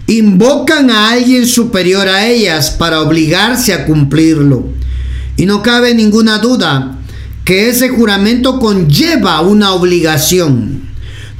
[0.06, 4.66] invocan a alguien superior a ellas para obligarse a cumplirlo.
[5.36, 6.98] Y no cabe ninguna duda
[7.44, 10.87] que ese juramento conlleva una obligación.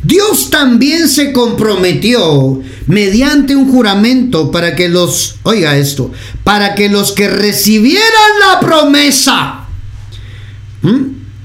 [0.03, 6.13] Dios también se comprometió mediante un juramento para que los, oiga esto,
[6.45, 9.67] para que los que recibieran la promesa,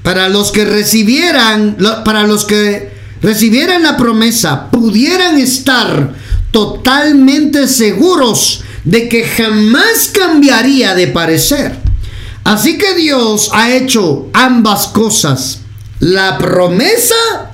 [0.04, 6.14] para los que recibieran, para los que recibieran la promesa, pudieran estar
[6.52, 11.80] totalmente seguros de que jamás cambiaría de parecer.
[12.44, 15.62] Así que Dios ha hecho ambas cosas,
[16.00, 17.52] la promesa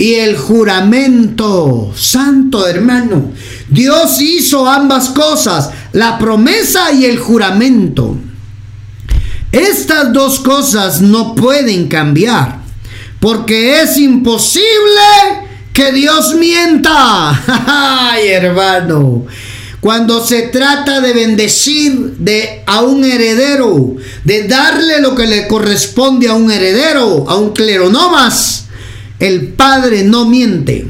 [0.00, 1.92] y el juramento.
[1.94, 3.32] Santo hermano,
[3.68, 8.16] Dios hizo ambas cosas, la promesa y el juramento.
[9.52, 12.60] Estas dos cosas no pueden cambiar,
[13.20, 15.02] porque es imposible
[15.74, 17.38] que Dios mienta.
[18.10, 19.26] Ay, hermano.
[19.82, 26.26] Cuando se trata de bendecir de, a un heredero, de darle lo que le corresponde
[26.28, 28.68] a un heredero, a un cleronomas,
[29.20, 30.86] el Padre no miente.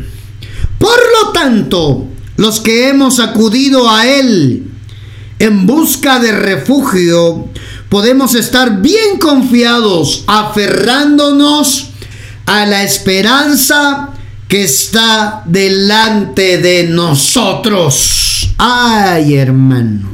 [0.78, 4.70] Por lo tanto, los que hemos acudido a Él
[5.38, 7.48] en busca de refugio,
[7.88, 11.90] podemos estar bien confiados, aferrándonos
[12.46, 14.10] a la esperanza
[14.48, 18.50] que está delante de nosotros.
[18.58, 20.10] Ay, hermano.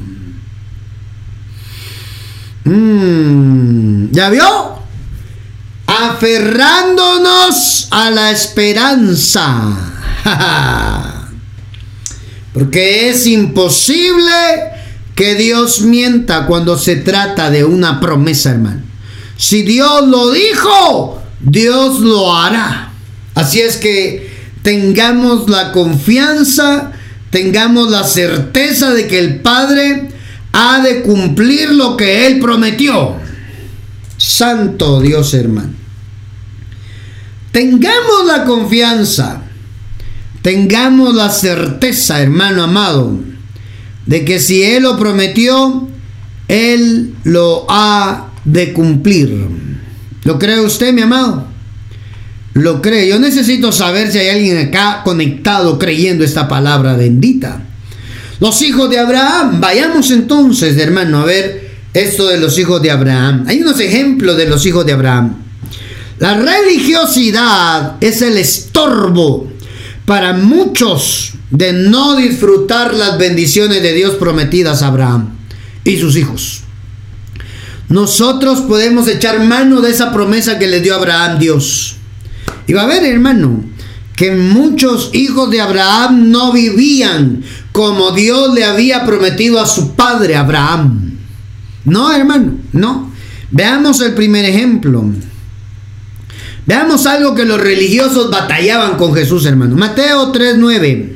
[2.64, 4.85] Mm, ¿Ya vio?
[5.98, 9.76] Aferrándonos a la esperanza.
[12.52, 14.32] Porque es imposible
[15.14, 18.82] que Dios mienta cuando se trata de una promesa, hermano.
[19.36, 22.92] Si Dios lo dijo, Dios lo hará.
[23.34, 24.30] Así es que
[24.62, 26.92] tengamos la confianza,
[27.30, 30.08] tengamos la certeza de que el Padre
[30.52, 33.16] ha de cumplir lo que Él prometió.
[34.16, 35.85] Santo Dios hermano.
[37.56, 39.40] Tengamos la confianza,
[40.42, 43.18] tengamos la certeza, hermano amado,
[44.04, 45.88] de que si Él lo prometió,
[46.48, 49.48] Él lo ha de cumplir.
[50.24, 51.46] ¿Lo cree usted, mi amado?
[52.52, 53.08] Lo cree.
[53.08, 57.62] Yo necesito saber si hay alguien acá conectado creyendo esta palabra bendita.
[58.38, 59.62] Los hijos de Abraham.
[59.62, 63.46] Vayamos entonces, hermano, a ver esto de los hijos de Abraham.
[63.48, 65.45] Hay unos ejemplos de los hijos de Abraham.
[66.18, 69.48] La religiosidad es el estorbo
[70.06, 75.36] para muchos de no disfrutar las bendiciones de Dios prometidas a Abraham
[75.84, 76.62] y sus hijos.
[77.88, 81.96] Nosotros podemos echar mano de esa promesa que le dio Abraham Dios.
[82.66, 83.64] Y va a ver, hermano,
[84.16, 90.34] que muchos hijos de Abraham no vivían como Dios le había prometido a su padre
[90.34, 91.18] Abraham.
[91.84, 93.12] No, hermano, no.
[93.50, 95.04] Veamos el primer ejemplo.
[96.66, 99.76] Veamos algo que los religiosos batallaban con Jesús, hermano.
[99.76, 101.14] Mateo 3:9.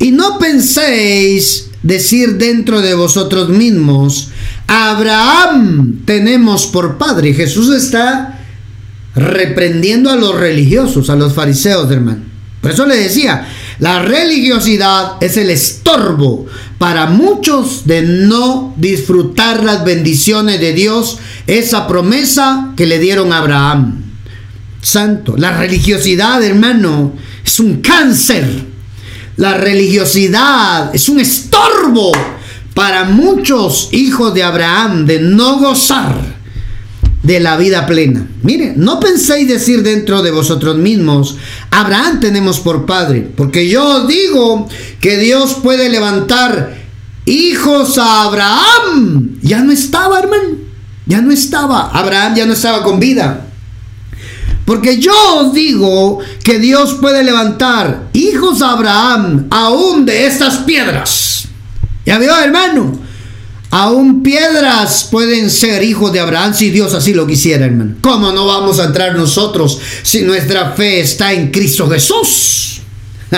[0.00, 4.30] Y no penséis decir dentro de vosotros mismos,
[4.66, 7.32] Abraham tenemos por padre.
[7.32, 8.40] Jesús está
[9.14, 12.24] reprendiendo a los religiosos, a los fariseos, hermano.
[12.60, 13.46] Por eso le decía,
[13.78, 16.46] la religiosidad es el estorbo
[16.78, 23.38] para muchos de no disfrutar las bendiciones de Dios, esa promesa que le dieron a
[23.38, 24.01] Abraham
[24.82, 25.36] santo.
[25.38, 27.14] La religiosidad, hermano,
[27.44, 28.46] es un cáncer.
[29.36, 32.12] La religiosidad es un estorbo
[32.74, 36.32] para muchos hijos de Abraham de no gozar
[37.22, 38.26] de la vida plena.
[38.42, 41.36] Mire, no penséis decir dentro de vosotros mismos,
[41.70, 44.68] Abraham tenemos por padre, porque yo digo
[45.00, 46.76] que Dios puede levantar
[47.24, 49.38] hijos a Abraham.
[49.40, 50.56] Ya no estaba, hermano,
[51.06, 51.90] ya no estaba.
[51.90, 53.51] Abraham ya no estaba con vida.
[54.64, 61.48] Porque yo os digo que Dios puede levantar hijos a Abraham aún de estas piedras.
[62.06, 63.00] Ya vio, hermano.
[63.70, 67.94] Aún piedras pueden ser hijos de Abraham si Dios así lo quisiera, hermano.
[68.02, 72.82] ¿Cómo no vamos a entrar nosotros si nuestra fe está en Cristo Jesús?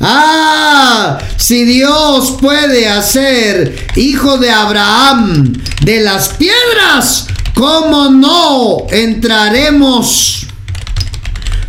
[0.00, 10.46] ah, si Dios puede hacer hijo de Abraham de las piedras, ¿Cómo no entraremos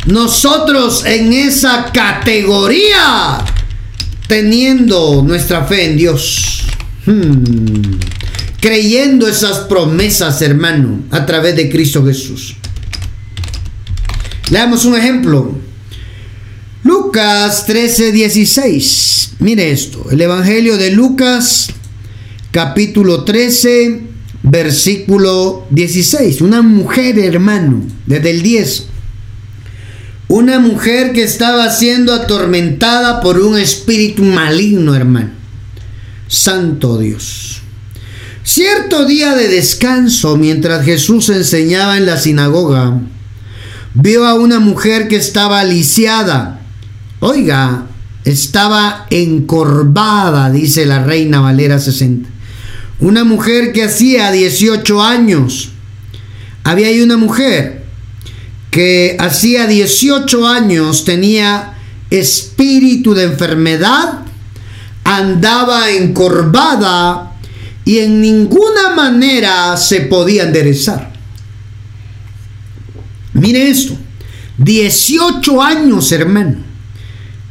[0.04, 3.42] nosotros en esa categoría
[4.26, 6.64] teniendo nuestra fe en Dios?
[7.06, 8.00] Hmm.
[8.60, 12.54] Creyendo esas promesas, hermano, a través de Cristo Jesús.
[14.50, 15.56] Leamos un ejemplo.
[16.84, 19.30] Lucas 13, 16.
[19.38, 20.04] Mire esto.
[20.10, 21.68] El Evangelio de Lucas,
[22.52, 24.07] capítulo 13
[24.42, 26.40] versículo 16.
[26.40, 28.86] Una mujer, hermano, desde el 10.
[30.28, 35.30] Una mujer que estaba siendo atormentada por un espíritu maligno, hermano.
[36.28, 37.62] Santo Dios.
[38.44, 43.00] Cierto día de descanso, mientras Jesús enseñaba en la sinagoga,
[43.94, 46.60] vio a una mujer que estaba lisiada.
[47.20, 47.86] Oiga,
[48.24, 52.37] estaba encorvada, dice la Reina Valera 60
[53.00, 55.70] una mujer que hacía 18 años.
[56.64, 57.84] Había ahí una mujer
[58.70, 61.74] que hacía 18 años tenía
[62.10, 64.20] espíritu de enfermedad,
[65.04, 67.32] andaba encorvada
[67.84, 71.12] y en ninguna manera se podía enderezar.
[73.32, 73.96] Mire esto,
[74.58, 76.58] 18 años hermano,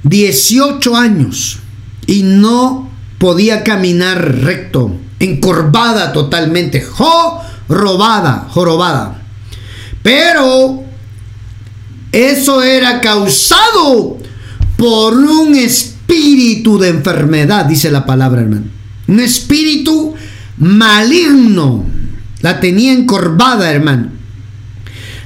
[0.03, 1.59] 18 años
[2.05, 6.85] y no podía caminar recto encorvada totalmente,
[7.67, 9.21] robada, jorobada.
[10.03, 10.83] Pero
[12.11, 14.17] eso era causado
[14.77, 18.65] por un espíritu de enfermedad, dice la palabra, hermano.
[19.07, 20.13] Un espíritu
[20.57, 21.85] maligno.
[22.41, 24.11] La tenía encorvada, hermano.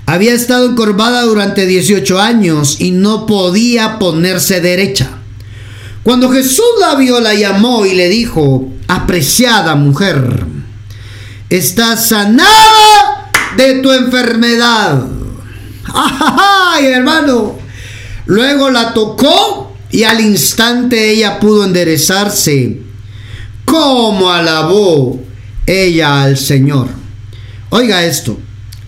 [0.05, 5.09] Había estado encorvada durante 18 años y no podía ponerse derecha.
[6.03, 10.45] Cuando Jesús la vio, la llamó y le dijo, apreciada mujer,
[11.49, 15.01] estás sanada de tu enfermedad.
[15.93, 17.57] ¡Ay, hermano!
[18.25, 22.81] Luego la tocó y al instante ella pudo enderezarse.
[23.63, 25.23] ¿Cómo alabó
[25.65, 26.89] ella al Señor?
[27.69, 28.37] Oiga esto,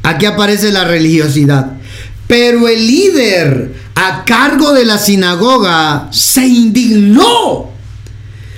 [0.04, 1.78] aquí aparece la religiosidad.
[2.28, 7.73] Pero el líder a cargo de la sinagoga se indignó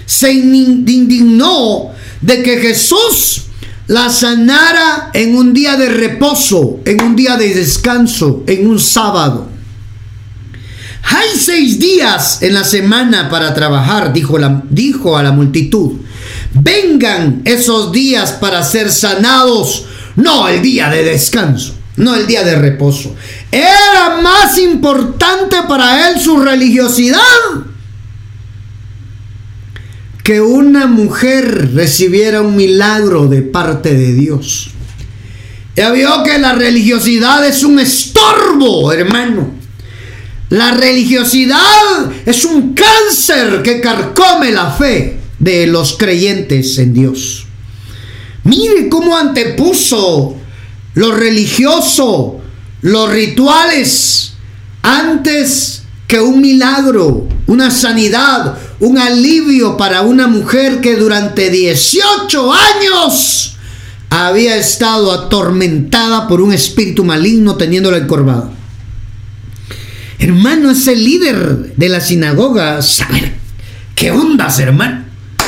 [0.05, 1.91] se indignó
[2.21, 3.43] de que Jesús
[3.87, 9.49] la sanara en un día de reposo, en un día de descanso, en un sábado.
[11.03, 15.97] Hay seis días en la semana para trabajar, dijo, la, dijo a la multitud.
[16.53, 19.85] Vengan esos días para ser sanados,
[20.15, 23.13] no el día de descanso, no el día de reposo.
[23.51, 27.19] Era más importante para él su religiosidad
[30.25, 34.71] que una mujer recibiera un milagro de parte de Dios.
[35.75, 39.51] Ya vio que la religiosidad es un estorbo, hermano.
[40.49, 47.45] La religiosidad es un cáncer que carcome la fe de los creyentes en Dios.
[48.45, 50.37] Mire cómo antepuso
[50.95, 52.41] lo religioso,
[52.81, 54.33] los rituales,
[54.81, 63.55] antes que un milagro, una sanidad, un alivio para una mujer que durante 18 años
[64.09, 68.51] había estado atormentada por un espíritu maligno teniéndola encorvada.
[70.19, 73.35] Hermano, ese líder de la sinagoga, saber
[73.95, 75.05] qué ondas, hermano,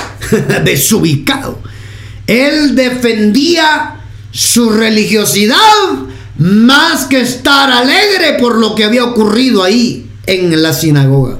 [0.66, 1.60] desubicado.
[2.26, 4.01] Él defendía
[4.32, 5.55] su religiosidad
[6.38, 11.39] más que estar alegre por lo que había ocurrido ahí en la sinagoga.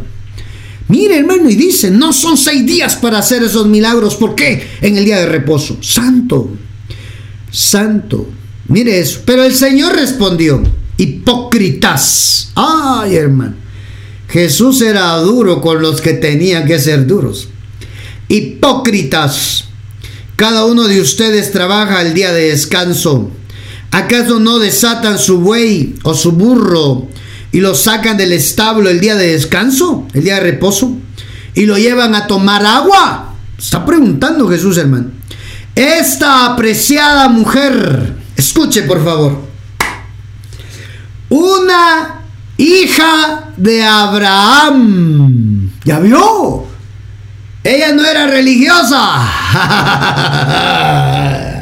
[0.88, 4.16] Mire, hermano, y dice, no son seis días para hacer esos milagros.
[4.16, 4.66] ¿Por qué?
[4.82, 5.78] En el día de reposo.
[5.82, 6.50] Santo,
[7.52, 8.30] santo.
[8.70, 9.22] Mire eso.
[9.26, 10.64] Pero el Señor respondió,
[10.98, 12.52] hipócritas.
[12.56, 13.56] Ay, hermano.
[14.30, 17.50] Jesús era duro con los que tenían que ser duros.
[18.30, 19.66] Hipócritas.
[20.38, 23.32] Cada uno de ustedes trabaja el día de descanso.
[23.92, 27.08] ¿Acaso no desatan su buey o su burro
[27.52, 30.98] y lo sacan del establo el día de descanso, el día de reposo,
[31.54, 33.34] y lo llevan a tomar agua.
[33.58, 35.12] Está preguntando Jesús, hermano.
[35.76, 39.48] Esta apreciada mujer, escuche por favor,
[41.30, 42.22] una
[42.58, 45.72] hija de Abraham.
[45.84, 46.66] ¿Ya vio?
[47.64, 49.28] Ella no era religiosa.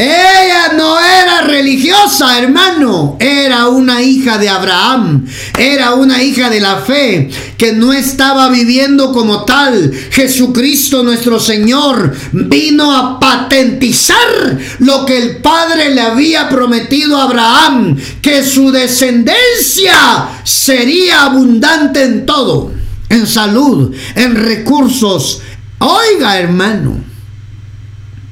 [0.00, 3.18] Ella no era religiosa, hermano.
[3.20, 5.26] Era una hija de Abraham.
[5.58, 7.28] Era una hija de la fe
[7.58, 9.92] que no estaba viviendo como tal.
[10.10, 17.98] Jesucristo nuestro Señor vino a patentizar lo que el Padre le había prometido a Abraham,
[18.22, 22.72] que su descendencia sería abundante en todo,
[23.10, 25.42] en salud, en recursos.
[25.78, 26.96] Oiga, hermano.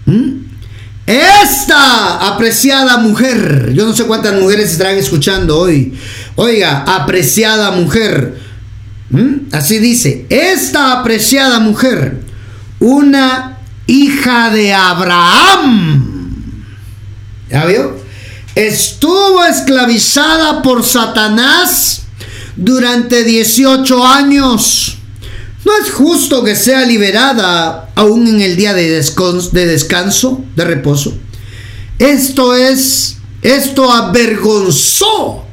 [0.07, 0.38] ¿Mm?
[1.09, 5.99] Esta apreciada mujer, yo no sé cuántas mujeres estarán escuchando hoy.
[6.37, 8.39] Oiga, apreciada mujer.
[9.51, 12.21] Así dice, esta apreciada mujer,
[12.79, 13.57] una
[13.87, 16.67] hija de Abraham.
[17.49, 17.99] ¿Ya vio?
[18.55, 22.03] Estuvo esclavizada por Satanás
[22.55, 24.98] durante 18 años
[25.69, 30.65] ¿No es justo que sea liberada aún en el día de, descanso, de descanso, de
[30.65, 31.13] reposo?
[31.99, 35.45] Esto es, esto avergonzó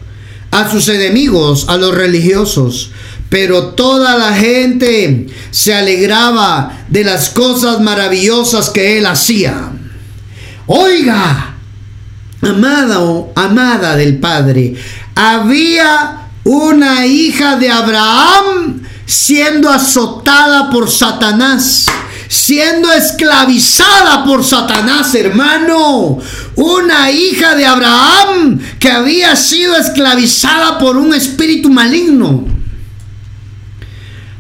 [0.52, 2.92] a sus enemigos, a los religiosos,
[3.28, 9.74] pero toda la gente se alegraba de las cosas maravillosas que él hacía.
[10.66, 11.58] Oiga,
[12.40, 14.76] amada o amada del Padre,
[15.14, 21.86] había una hija de Abraham siendo azotada por Satanás,
[22.28, 26.18] siendo esclavizada por Satanás, hermano.
[26.56, 32.46] Una hija de Abraham que había sido esclavizada por un espíritu maligno.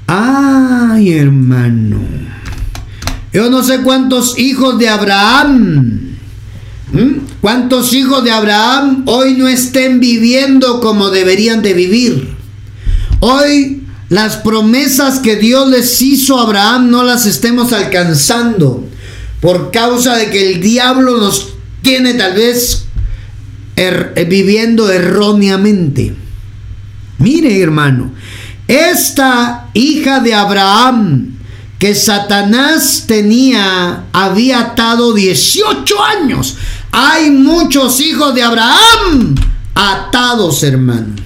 [0.07, 1.99] Ay, hermano.
[3.33, 6.15] Yo no sé cuántos hijos de Abraham,
[7.41, 12.29] cuántos hijos de Abraham hoy no estén viviendo como deberían de vivir.
[13.19, 18.87] Hoy las promesas que Dios les hizo a Abraham no las estemos alcanzando
[19.41, 22.85] por causa de que el diablo nos tiene tal vez
[23.75, 26.15] er, eh, viviendo erróneamente.
[27.17, 28.11] Mire hermano,
[28.67, 31.37] esta hija de Abraham
[31.79, 36.57] que Satanás tenía había atado 18 años.
[36.91, 39.35] Hay muchos hijos de Abraham
[39.73, 41.24] atados, hermano.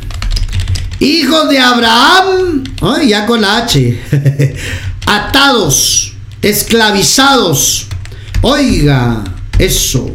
[0.99, 2.63] Hijos de Abraham,
[3.07, 3.99] ya con la H,
[5.05, 7.87] atados, esclavizados.
[8.41, 9.23] Oiga,
[9.57, 10.11] eso.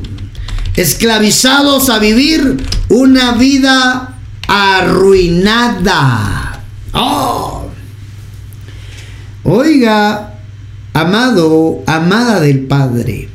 [0.76, 4.14] Esclavizados a vivir una vida
[4.46, 5.80] arruinada.
[6.92, 7.70] Oh.
[9.44, 10.34] Oiga,
[10.92, 13.30] amado, amada del Padre.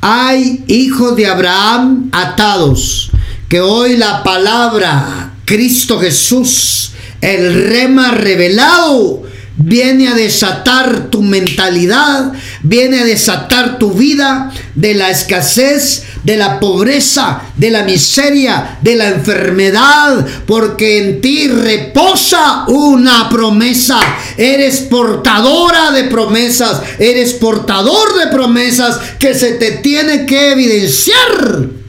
[0.00, 3.10] Hay hijos de Abraham atados
[3.48, 9.22] que hoy la palabra Cristo Jesús El rema revelado
[9.56, 12.32] viene a desatar tu mentalidad,
[12.62, 18.96] viene a desatar tu vida de la escasez, de la pobreza, de la miseria, de
[18.96, 24.00] la enfermedad, porque en ti reposa una promesa.
[24.36, 31.83] Eres portadora de promesas, eres portador de promesas que se te tiene que evidenciar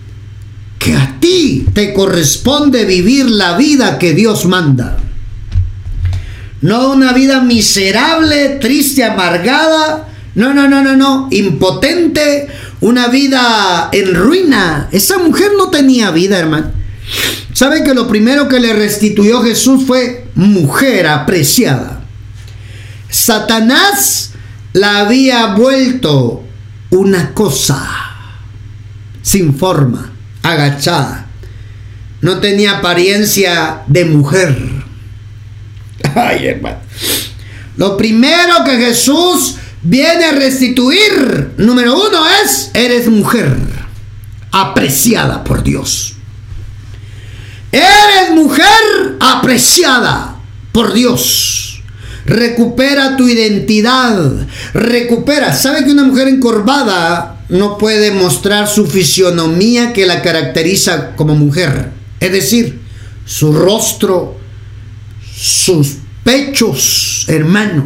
[0.86, 4.98] que a ti te corresponde vivir la vida que Dios manda.
[6.62, 10.08] No una vida miserable, triste, amargada.
[10.36, 11.28] No, no, no, no, no.
[11.32, 12.48] Impotente.
[12.82, 14.88] Una vida en ruina.
[14.92, 16.72] Esa mujer no tenía vida, hermano.
[17.52, 22.04] ¿Sabe que lo primero que le restituyó Jesús fue mujer apreciada?
[23.10, 24.34] Satanás
[24.74, 26.44] la había vuelto
[26.92, 27.90] una cosa
[29.24, 30.12] sin forma,
[30.52, 31.28] agachada.
[32.22, 34.76] No tenía apariencia de mujer
[36.16, 36.78] Ay, hermano.
[37.78, 43.56] Lo primero que Jesús viene a restituir, número uno, es, eres mujer,
[44.52, 46.14] apreciada por Dios.
[47.72, 50.36] Eres mujer apreciada
[50.72, 51.82] por Dios.
[52.26, 54.48] Recupera tu identidad.
[54.74, 55.54] Recupera.
[55.54, 61.92] ¿Sabe que una mujer encorvada no puede mostrar su fisionomía que la caracteriza como mujer?
[62.20, 62.82] Es decir,
[63.26, 64.38] su rostro,
[65.36, 67.86] sus pechos, hermano.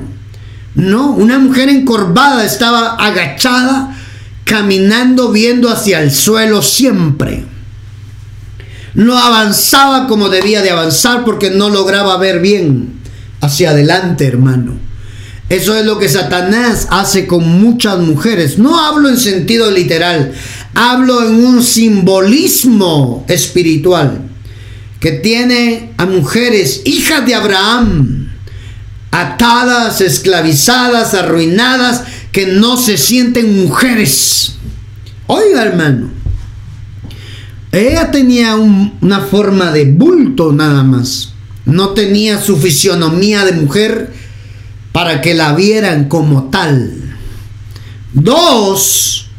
[0.76, 3.98] No, una mujer encorvada estaba agachada,
[4.46, 7.46] caminando viendo hacia el suelo siempre.
[8.94, 12.94] No avanzaba como debía de avanzar porque no lograba ver bien
[13.42, 14.89] hacia adelante, hermano.
[15.50, 18.60] Eso es lo que Satanás hace con muchas mujeres.
[18.60, 20.32] No hablo en sentido literal,
[20.76, 24.30] hablo en un simbolismo espiritual
[25.00, 28.30] que tiene a mujeres, hijas de Abraham,
[29.12, 34.56] atadas, esclavizadas, arruinadas, que no se sienten mujeres.
[35.26, 36.10] Oiga, hermano,
[37.72, 41.34] ella tenía una forma de bulto nada más.
[41.66, 44.14] No tenía su fisionomía de mujer
[44.92, 47.18] para que la vieran como tal.
[48.14, 49.30] Dos,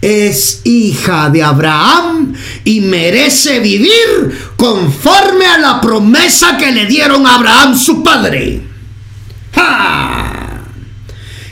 [0.00, 2.34] es hija de Abraham
[2.64, 8.62] y merece vivir conforme a la promesa que le dieron a Abraham su padre.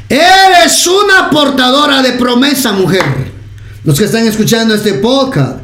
[0.08, 3.30] Eres una portadora de promesa, mujer.
[3.84, 5.60] Los que están escuchando este podcast,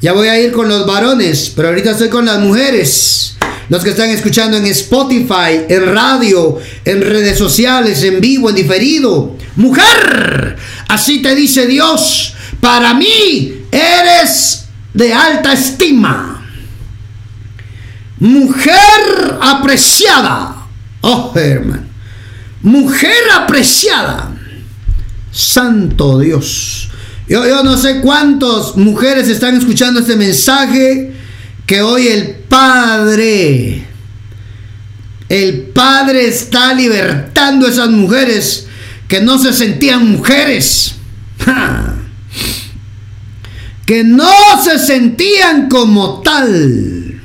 [0.00, 3.33] ya voy a ir con los varones, pero ahorita estoy con las mujeres.
[3.68, 9.36] Los que están escuchando en Spotify, en radio, en redes sociales, en vivo, en diferido.
[9.56, 10.56] Mujer,
[10.88, 16.46] así te dice Dios, para mí eres de alta estima.
[18.18, 20.66] Mujer apreciada.
[21.00, 21.84] Oh, hermano.
[22.62, 24.30] Mujer apreciada.
[25.30, 26.88] Santo Dios.
[27.28, 31.13] Yo, yo no sé cuántas mujeres están escuchando este mensaje
[31.66, 33.86] que hoy el Padre,
[35.28, 38.66] el Padre está libertando a esas mujeres
[39.08, 40.96] que no se sentían mujeres.
[43.86, 44.32] Que no
[44.64, 47.20] se sentían como tal.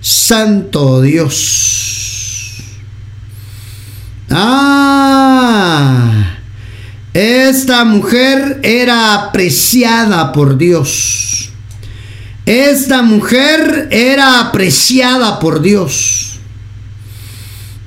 [0.00, 2.56] Santo Dios.
[4.28, 6.38] Ah,
[7.14, 11.51] esta mujer era apreciada por Dios.
[12.44, 16.40] Esta mujer era apreciada por Dios.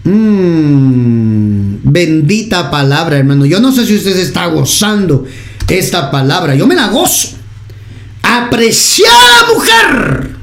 [0.06, 3.46] Mm, bendita palabra, hermano.
[3.46, 5.26] Yo no sé si usted está gozando
[5.68, 6.56] esta palabra.
[6.56, 7.30] Yo me la gozo.
[8.22, 10.36] Apreciada mujer.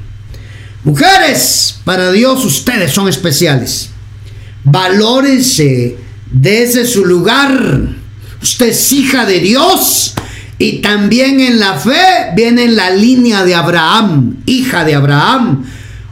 [0.83, 3.89] Mujeres, para Dios ustedes son especiales.
[4.63, 5.97] Valórense
[6.31, 7.95] desde su lugar.
[8.41, 10.13] Usted es hija de Dios.
[10.57, 15.65] Y también en la fe viene en la línea de Abraham, hija de Abraham.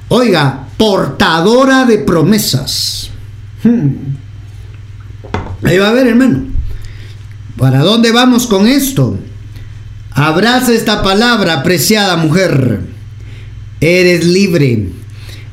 [0.10, 3.12] Oiga, portadora de promesas.
[3.64, 4.16] Hmm.
[5.64, 6.46] Ahí va a ver, hermano.
[7.58, 9.20] ¿Para dónde vamos con esto?
[10.12, 12.82] Abraza esta palabra, apreciada mujer.
[13.80, 14.90] Eres libre.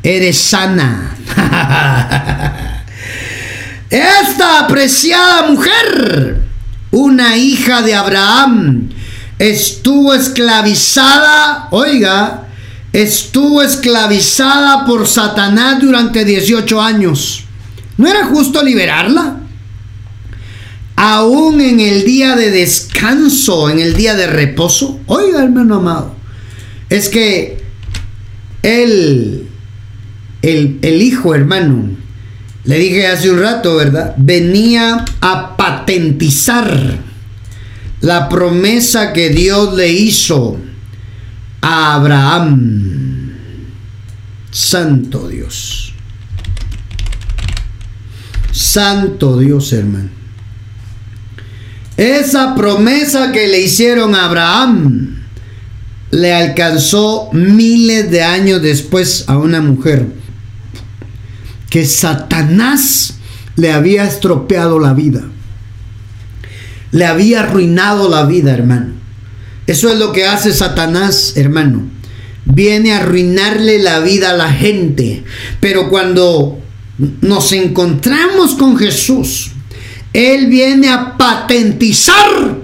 [0.02, 1.14] Eres sana.
[3.90, 6.47] Esta apreciada mujer,
[6.90, 8.90] una hija de Abraham,
[9.38, 12.48] estuvo esclavizada, oiga,
[12.92, 17.44] estuvo esclavizada por Satanás durante 18 años.
[17.96, 19.40] ¿No era justo liberarla?
[20.96, 25.00] Aún en el día de descanso, en el día de reposo.
[25.06, 26.14] Oiga, hermano amado,
[26.88, 27.62] es que
[28.62, 29.48] él
[30.42, 31.90] el, el hijo hermano,
[32.64, 34.14] le dije hace un rato, ¿verdad?
[34.16, 36.98] Venía a patentizar
[38.00, 40.56] la promesa que Dios le hizo
[41.60, 43.32] a Abraham.
[44.50, 45.92] Santo Dios.
[48.50, 50.10] Santo Dios, hermano.
[51.96, 55.16] Esa promesa que le hicieron a Abraham
[56.10, 60.06] le alcanzó miles de años después a una mujer
[61.68, 63.18] que Satanás
[63.56, 65.24] le había estropeado la vida.
[66.92, 68.94] Le había arruinado la vida, hermano.
[69.66, 71.82] Eso es lo que hace Satanás, hermano.
[72.46, 75.24] Viene a arruinarle la vida a la gente.
[75.60, 76.58] Pero cuando
[77.20, 79.50] nos encontramos con Jesús,
[80.12, 82.56] Él viene a patentizar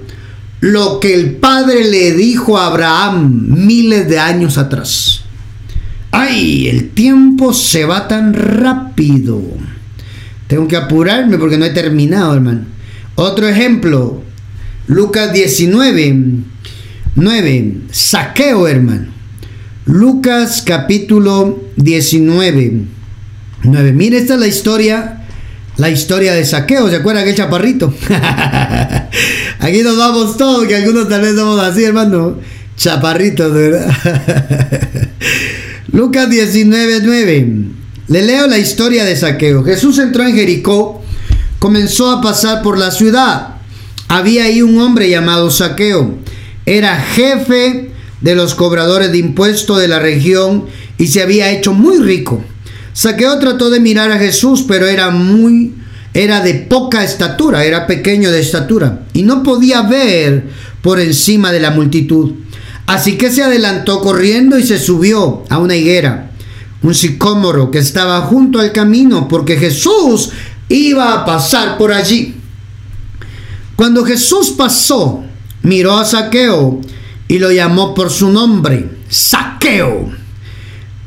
[0.60, 5.20] lo que el Padre le dijo a Abraham miles de años atrás.
[6.10, 6.68] ¡Ay!
[6.68, 9.42] El tiempo se va tan rápido.
[10.46, 12.62] Tengo que apurarme porque no he terminado, hermano.
[13.16, 14.22] Otro ejemplo,
[14.88, 16.16] Lucas 19,
[17.14, 19.06] 9, saqueo, hermano.
[19.86, 22.72] Lucas capítulo 19,
[23.62, 23.92] 9.
[23.92, 25.24] Mire, esta es la historia,
[25.76, 26.90] la historia de saqueo.
[26.90, 27.94] ¿Se acuerda aquel chaparrito?
[29.60, 32.38] Aquí nos vamos todos, que algunos tal vez somos así, hermano.
[32.76, 33.92] Chaparritos, ¿verdad?
[35.92, 37.48] Lucas 19, 9.
[38.08, 39.62] Le leo la historia de saqueo.
[39.62, 41.03] Jesús entró en Jericó
[41.64, 43.54] comenzó a pasar por la ciudad.
[44.08, 46.16] Había ahí un hombre llamado Saqueo.
[46.66, 47.90] Era jefe
[48.20, 50.66] de los cobradores de impuestos de la región
[50.98, 52.44] y se había hecho muy rico.
[52.92, 55.72] Saqueo trató de mirar a Jesús, pero era muy
[56.12, 60.44] era de poca estatura, era pequeño de estatura y no podía ver
[60.82, 62.32] por encima de la multitud.
[62.86, 66.30] Así que se adelantó corriendo y se subió a una higuera,
[66.82, 70.30] un sicómoro que estaba junto al camino, porque Jesús
[70.68, 72.34] iba a pasar por allí.
[73.76, 75.24] Cuando Jesús pasó,
[75.62, 76.80] miró a Saqueo
[77.28, 80.12] y lo llamó por su nombre, Saqueo.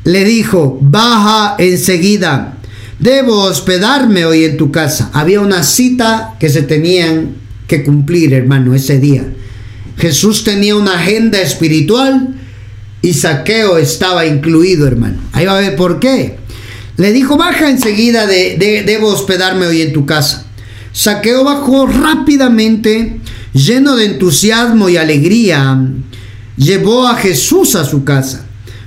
[0.04, 2.58] Le dijo, baja enseguida,
[2.98, 5.10] debo hospedarme hoy en tu casa.
[5.12, 7.36] Había una cita que se tenían
[7.66, 9.24] que cumplir, hermano, ese día.
[9.98, 12.34] Jesús tenía una agenda espiritual
[13.02, 15.18] y Saqueo estaba incluido, hermano.
[15.32, 16.38] Ahí va a ver por qué.
[16.98, 20.44] Le dijo, baja enseguida, de, debo hospedarme hoy en tu casa.
[20.92, 23.20] Saqueo bajó rápidamente,
[23.52, 25.80] lleno de entusiasmo y alegría.
[26.56, 28.46] Llevó a Jesús a su casa.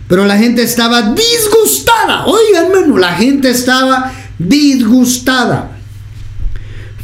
[0.09, 2.25] Pero la gente estaba disgustada.
[2.25, 5.71] Oiga, hermano, la gente estaba disgustada.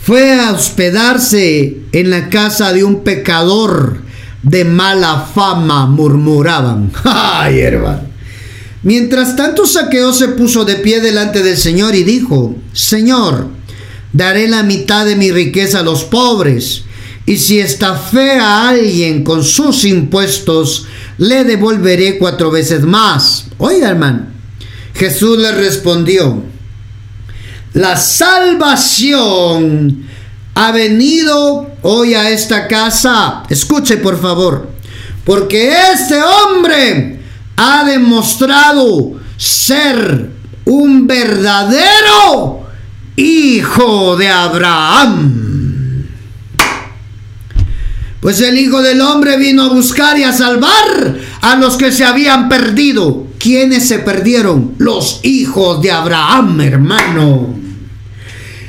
[0.02, 4.02] Fue a hospedarse en la casa de un pecador
[4.44, 6.92] de mala fama, murmuraban.
[7.06, 8.07] Ay, hermano.
[8.84, 13.50] Mientras tanto, Saqueo se puso de pie delante del Señor y dijo, Señor,
[14.14, 16.84] daré la mitad de mi riqueza a los pobres,
[17.26, 20.86] y si estafé a alguien con sus impuestos,
[21.18, 23.48] le devolveré cuatro veces más.
[23.58, 24.28] Oiga, hermano,
[24.94, 26.44] Jesús le respondió,
[27.74, 29.28] la salvación
[30.56, 33.44] ha venido hoy a esta casa.
[33.50, 34.72] Escuche, por favor,
[35.26, 37.17] porque este hombre
[37.58, 40.32] ha demostrado ser
[40.66, 42.68] un verdadero
[43.16, 45.48] hijo de Abraham.
[48.20, 52.04] Pues el Hijo del Hombre vino a buscar y a salvar a los que se
[52.04, 53.28] habían perdido.
[53.40, 54.74] ¿Quiénes se perdieron?
[54.80, 57.56] Los hijos de Abraham, hermano.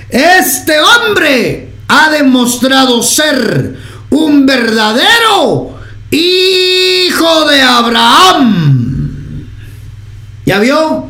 [0.08, 3.76] Este hombre ha demostrado ser
[4.10, 5.77] un verdadero
[6.10, 9.46] hijo de Abraham.
[10.46, 11.06] ¿Ya vio?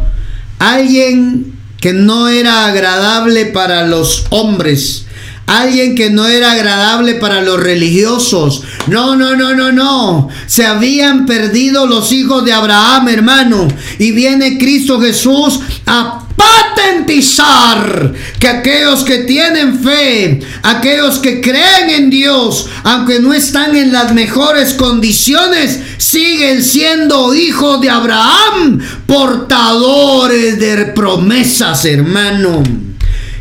[0.58, 5.06] Alguien que no era agradable para los hombres.
[5.48, 8.62] Alguien que no era agradable para los religiosos.
[8.86, 10.28] No, no, no, no, no.
[10.46, 13.66] Se habían perdido los hijos de Abraham, hermano.
[13.98, 22.10] Y viene Cristo Jesús a patentizar que aquellos que tienen fe, aquellos que creen en
[22.10, 30.86] Dios, aunque no están en las mejores condiciones, siguen siendo hijos de Abraham, portadores de
[30.94, 32.87] promesas, hermano.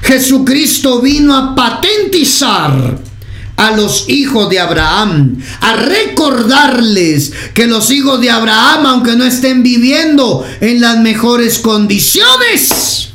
[0.02, 3.00] Jesucristo vino a patentizar
[3.58, 9.64] a los hijos de Abraham, a recordarles que los hijos de Abraham, aunque no estén
[9.64, 13.10] viviendo en las mejores condiciones,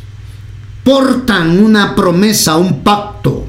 [0.83, 3.47] portan una promesa, un pacto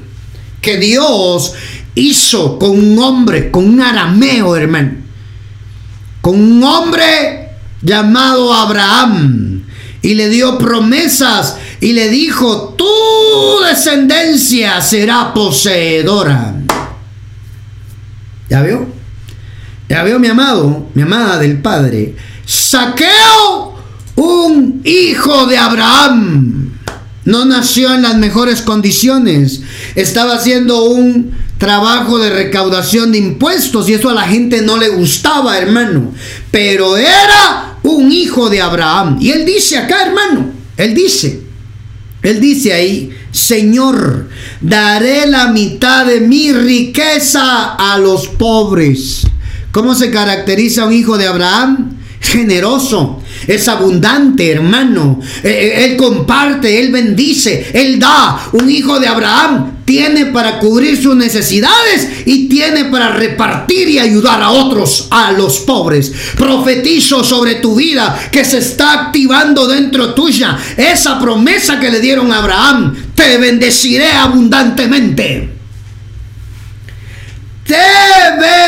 [0.60, 1.52] que Dios
[1.96, 4.92] hizo con un hombre, con un arameo, hermano,
[6.20, 7.50] con un hombre
[7.82, 9.62] llamado Abraham.
[10.00, 16.54] y le dio promesas y le dijo, tu descendencia será poseedora.
[18.48, 18.86] ¿Ya vio?
[19.90, 22.16] ¿Ya vio mi amado, mi amada del Padre?
[22.46, 23.74] Saqueo,
[24.14, 26.72] un hijo de Abraham.
[27.26, 29.60] No nació en las mejores condiciones.
[29.94, 34.88] Estaba haciendo un trabajo de recaudación de impuestos y eso a la gente no le
[34.88, 36.14] gustaba, hermano.
[36.50, 39.18] Pero era un hijo de Abraham.
[39.20, 40.46] Y él dice acá, hermano,
[40.78, 41.43] él dice,
[42.24, 44.30] él dice ahí, Señor,
[44.62, 49.26] daré la mitad de mi riqueza a los pobres.
[49.72, 51.98] ¿Cómo se caracteriza un hijo de Abraham?
[52.20, 55.20] Generoso, es abundante, hermano.
[55.42, 58.48] Eh, eh, él comparte, él bendice, él da.
[58.52, 64.42] Un hijo de Abraham tiene para cubrir sus necesidades y tiene para repartir y ayudar
[64.42, 66.12] a otros, a los pobres.
[66.36, 72.32] Profetizo sobre tu vida que se está activando dentro tuya esa promesa que le dieron
[72.32, 72.94] a Abraham.
[73.14, 75.50] Te bendeciré abundantemente.
[77.66, 77.76] Te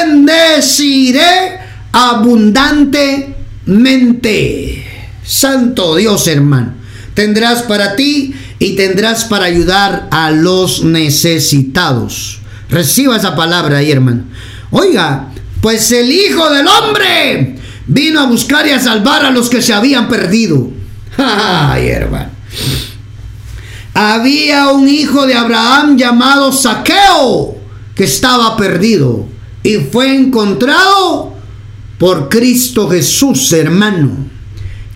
[0.05, 1.61] bendeciré
[1.93, 3.36] abundantemente.
[5.25, 6.75] Santo Dios, hermano.
[7.15, 12.39] Tendrás para ti y tendrás para ayudar a los necesitados.
[12.69, 14.25] Reciba esa palabra ahí, hermano.
[14.71, 15.29] Oiga,
[15.61, 17.57] pues el Hijo del Hombre
[17.87, 20.71] vino a buscar y a salvar a los que se habían perdido.
[21.19, 22.31] Ay, hermano.
[23.95, 27.57] Había un hijo de Abraham llamado Saqueo
[27.95, 29.27] que estaba perdido
[29.63, 31.36] y fue encontrado
[31.99, 34.11] por Cristo Jesús, hermano,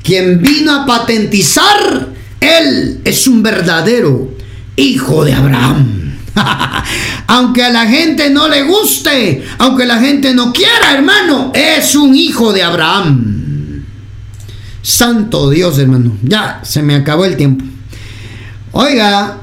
[0.03, 2.09] quien vino a patentizar
[2.41, 4.31] él es un verdadero
[4.77, 6.01] hijo de Abraham.
[7.27, 12.15] aunque a la gente no le guste, aunque la gente no quiera, hermano, es un
[12.15, 13.85] hijo de Abraham.
[14.83, 16.17] Santo Dios, hermano.
[16.23, 17.65] Ya, se me acabó el tiempo.
[18.73, 19.39] Oiga,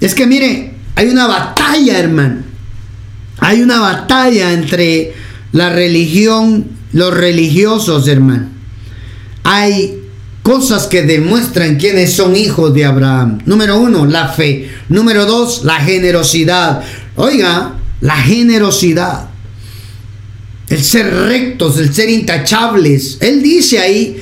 [0.00, 2.42] es que mire, hay una batalla, hermano.
[3.38, 5.14] Hay una batalla entre
[5.52, 8.48] la religión, los religiosos, hermano.
[9.44, 10.00] Hay
[10.42, 13.38] cosas que demuestran quiénes son hijos de Abraham.
[13.46, 14.70] Número uno, la fe.
[14.88, 16.82] Número dos, la generosidad.
[17.16, 19.28] Oiga, la generosidad.
[20.68, 23.18] El ser rectos, el ser intachables.
[23.20, 24.20] Él dice ahí,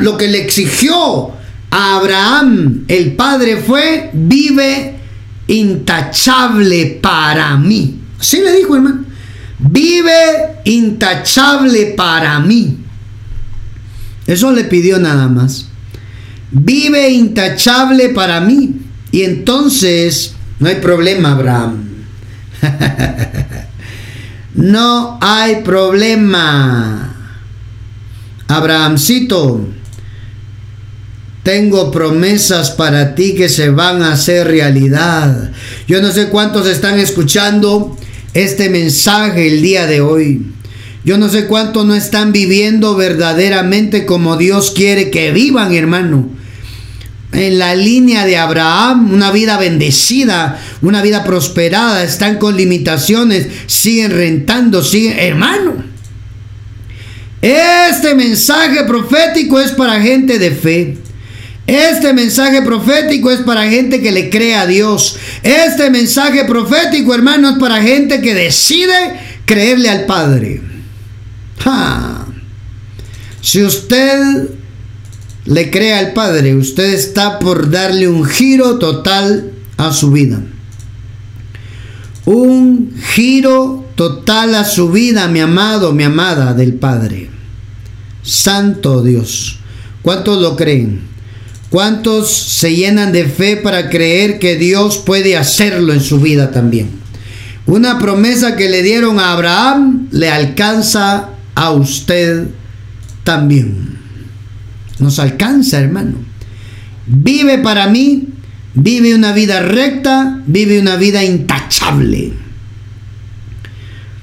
[0.00, 1.30] lo que le exigió
[1.70, 4.94] a Abraham, el padre, fue, vive
[5.46, 8.00] intachable para mí.
[8.18, 9.05] Así le dijo, hermano.
[9.70, 12.78] Vive intachable para mí.
[14.26, 15.66] Eso le pidió nada más.
[16.50, 18.80] Vive intachable para mí.
[19.12, 21.84] Y entonces no hay problema, Abraham.
[24.54, 27.14] no hay problema.
[28.48, 29.66] Abrahamcito,
[31.42, 35.52] tengo promesas para ti que se van a hacer realidad.
[35.88, 37.96] Yo no sé cuántos están escuchando
[38.36, 40.42] este mensaje el día de hoy.
[41.04, 46.28] Yo no sé cuánto no están viviendo verdaderamente como Dios quiere que vivan, hermano.
[47.32, 54.10] En la línea de Abraham, una vida bendecida, una vida prosperada, están con limitaciones, siguen
[54.10, 55.84] rentando, siguen, hermano.
[57.40, 60.98] Este mensaje profético es para gente de fe.
[61.66, 65.16] Este mensaje profético es para gente que le cree a Dios.
[65.42, 68.94] Este mensaje profético, hermano, es para gente que decide
[69.44, 70.60] creerle al Padre.
[73.40, 74.48] Si usted
[75.44, 80.40] le cree al Padre, usted está por darle un giro total a su vida.
[82.24, 87.30] Un giro total a su vida, mi amado, mi amada del Padre.
[88.22, 89.58] Santo Dios.
[90.02, 91.15] ¿Cuántos lo creen?
[91.70, 96.90] ¿Cuántos se llenan de fe para creer que Dios puede hacerlo en su vida también?
[97.66, 102.46] Una promesa que le dieron a Abraham le alcanza a usted
[103.24, 103.98] también.
[105.00, 106.14] Nos alcanza, hermano.
[107.06, 108.28] Vive para mí,
[108.74, 112.32] vive una vida recta, vive una vida intachable.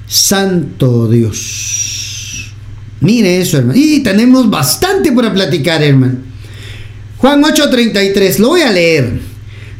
[0.06, 2.52] Santo Dios.
[3.00, 3.78] Mire eso, hermano.
[3.78, 6.33] Y tenemos bastante para platicar, hermano.
[7.24, 9.18] Juan 8:33, lo voy a leer.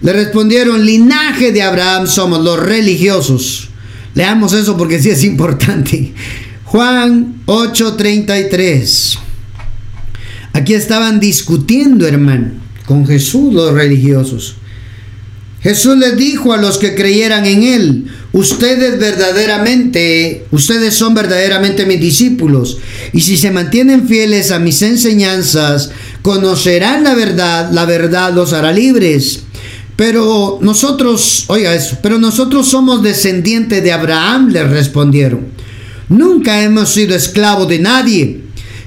[0.00, 3.68] Le respondieron, linaje de Abraham somos los religiosos.
[4.14, 6.14] Leamos eso porque sí es importante.
[6.64, 9.18] Juan 8:33.
[10.54, 12.52] Aquí estaban discutiendo, hermano,
[12.86, 14.54] con Jesús los religiosos.
[15.60, 22.00] Jesús les dijo a los que creyeran en Él, ustedes verdaderamente, ustedes son verdaderamente mis
[22.00, 22.76] discípulos,
[23.14, 25.90] y si se mantienen fieles a mis enseñanzas,
[26.24, 29.40] Conocerán la verdad, la verdad los hará libres.
[29.94, 35.48] Pero nosotros, oiga eso, pero nosotros somos descendientes de Abraham, les respondieron.
[36.08, 38.40] Nunca hemos sido esclavos de nadie.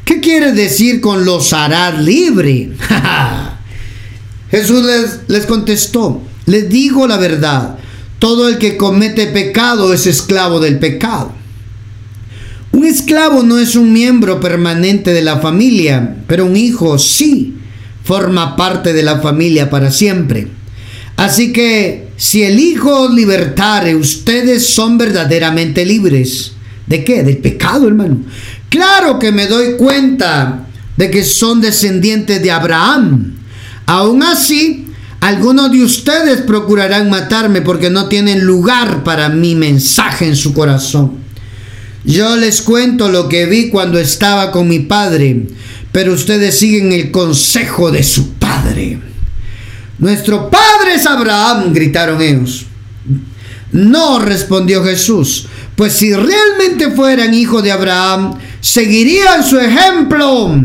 [0.04, 2.72] ¿Qué quiere decir con los hará libre?
[4.50, 7.78] Jesús les, les contestó, les digo la verdad,
[8.20, 11.34] todo el que comete pecado es esclavo del pecado.
[12.72, 17.55] Un esclavo no es un miembro permanente de la familia, pero un hijo sí
[18.03, 20.47] forma parte de la familia para siempre.
[21.18, 26.53] Así que si el Hijo libertare, ustedes son verdaderamente libres.
[26.86, 27.24] ¿De qué?
[27.24, 28.20] Del pecado, hermano.
[28.70, 33.36] Claro que me doy cuenta de que son descendientes de Abraham.
[33.86, 34.87] Aún así,
[35.20, 41.13] algunos de ustedes procurarán matarme porque no tienen lugar para mi mensaje en su corazón.
[42.03, 45.47] Yo les cuento lo que vi cuando estaba con mi padre,
[45.91, 48.99] pero ustedes siguen el consejo de su padre.
[49.99, 52.65] Nuestro padre es Abraham, gritaron ellos.
[53.72, 60.55] No, respondió Jesús, pues si realmente fueran hijos de Abraham, seguirían su ejemplo.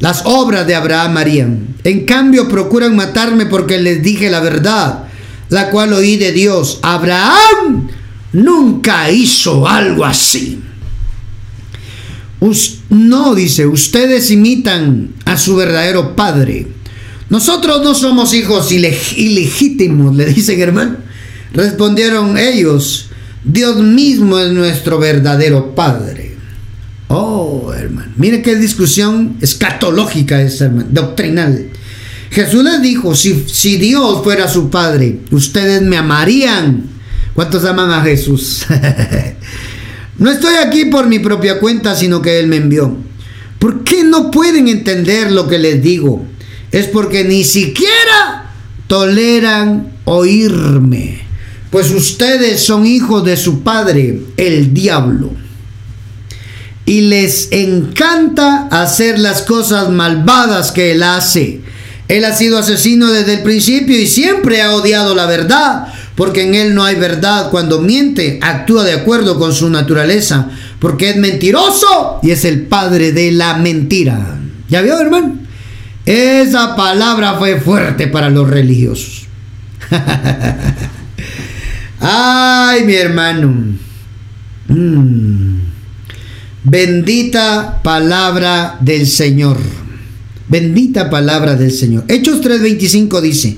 [0.00, 1.76] Las obras de Abraham harían.
[1.84, 5.04] En cambio, procuran matarme porque les dije la verdad,
[5.48, 6.80] la cual oí de Dios.
[6.82, 7.88] Abraham
[8.32, 10.60] nunca hizo algo así.
[12.88, 16.66] no, dice, ustedes imitan a su verdadero padre
[17.30, 20.96] nosotros no somos hijos ilegítimos, le dicen hermano.
[21.52, 23.06] Respondieron ellos,
[23.44, 26.29] Dios mismo es nuestro verdadero Padre.
[27.12, 31.68] Oh, hermano, mire qué discusión escatológica es, hermano, doctrinal.
[32.30, 36.84] Jesús les dijo, si, si Dios fuera su Padre, ustedes me amarían.
[37.34, 38.64] ¿Cuántos aman a Jesús?
[40.18, 42.96] no estoy aquí por mi propia cuenta, sino que Él me envió.
[43.58, 46.24] ¿Por qué no pueden entender lo que les digo?
[46.72, 48.52] es porque ni siquiera
[48.86, 51.20] toleran oírme,
[51.70, 55.30] pues ustedes son hijos de su padre, el diablo.
[56.90, 61.60] Y les encanta hacer las cosas malvadas que él hace.
[62.08, 65.86] Él ha sido asesino desde el principio y siempre ha odiado la verdad,
[66.16, 67.50] porque en él no hay verdad.
[67.50, 70.48] Cuando miente, actúa de acuerdo con su naturaleza,
[70.80, 74.40] porque es mentiroso y es el padre de la mentira.
[74.68, 75.36] ¿Ya vio, hermano?
[76.04, 79.28] Esa palabra fue fuerte para los religiosos.
[82.00, 83.76] Ay, mi hermano.
[84.66, 85.59] Mm.
[86.62, 89.56] Bendita palabra del Señor.
[90.46, 92.04] Bendita palabra del Señor.
[92.06, 93.56] Hechos 3:25 dice,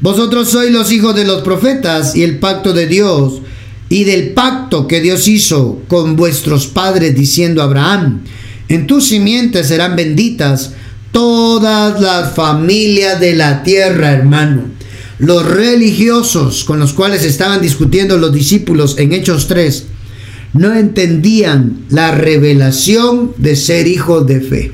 [0.00, 3.40] vosotros sois los hijos de los profetas y el pacto de Dios
[3.88, 8.22] y del pacto que Dios hizo con vuestros padres diciendo a Abraham,
[8.68, 10.70] en tus simientes serán benditas
[11.10, 14.66] todas las familias de la tierra, hermano.
[15.18, 19.95] Los religiosos con los cuales estaban discutiendo los discípulos en Hechos 3
[20.58, 24.72] no entendían la revelación de ser hijos de fe.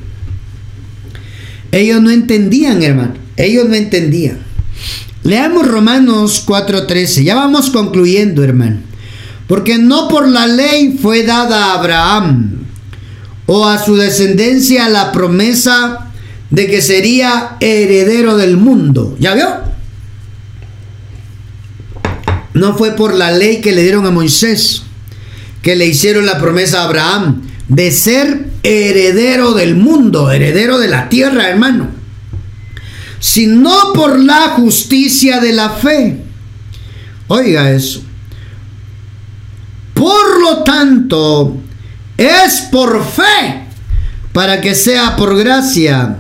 [1.73, 3.15] Ellos no entendían, hermano.
[3.37, 4.39] Ellos no entendían.
[5.25, 7.25] Leamos Romanos 4:13.
[7.25, 8.81] Ya vamos concluyendo, hermano.
[9.47, 12.59] Porque no por la ley fue dada a Abraham
[13.47, 16.11] o a su descendencia la promesa
[16.51, 19.17] de que sería heredero del mundo.
[19.19, 19.49] ¿Ya vio?
[22.55, 24.83] No fue por la ley que le dieron a Moisés
[25.63, 31.09] que le hicieron la promesa a Abraham de ser heredero del mundo, heredero de la
[31.09, 31.89] tierra, hermano,
[33.21, 36.23] sino por la justicia de la fe.
[37.29, 38.03] Oiga eso.
[39.95, 41.57] Por lo tanto,
[42.17, 43.65] es por fe,
[44.33, 46.19] para que sea por gracia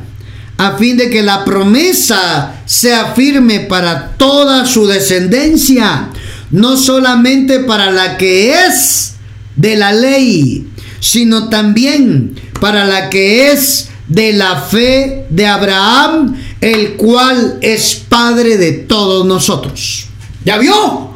[0.59, 6.11] a fin de que la promesa sea firme para toda su descendencia,
[6.53, 9.12] no solamente para la que es
[9.57, 10.68] de la ley,
[11.00, 18.57] sino también para la que es de la fe de Abraham, el cual es padre
[18.57, 20.07] de todos nosotros.
[20.44, 21.12] ¿Ya vio?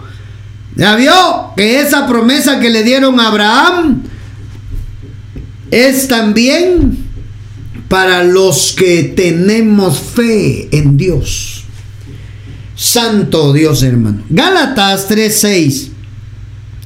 [0.76, 4.02] ¿Ya vio que esa promesa que le dieron a Abraham
[5.70, 7.06] es también
[7.88, 11.64] para los que tenemos fe en Dios.
[12.74, 14.22] Santo Dios, hermano.
[14.28, 15.90] Gálatas 3:6.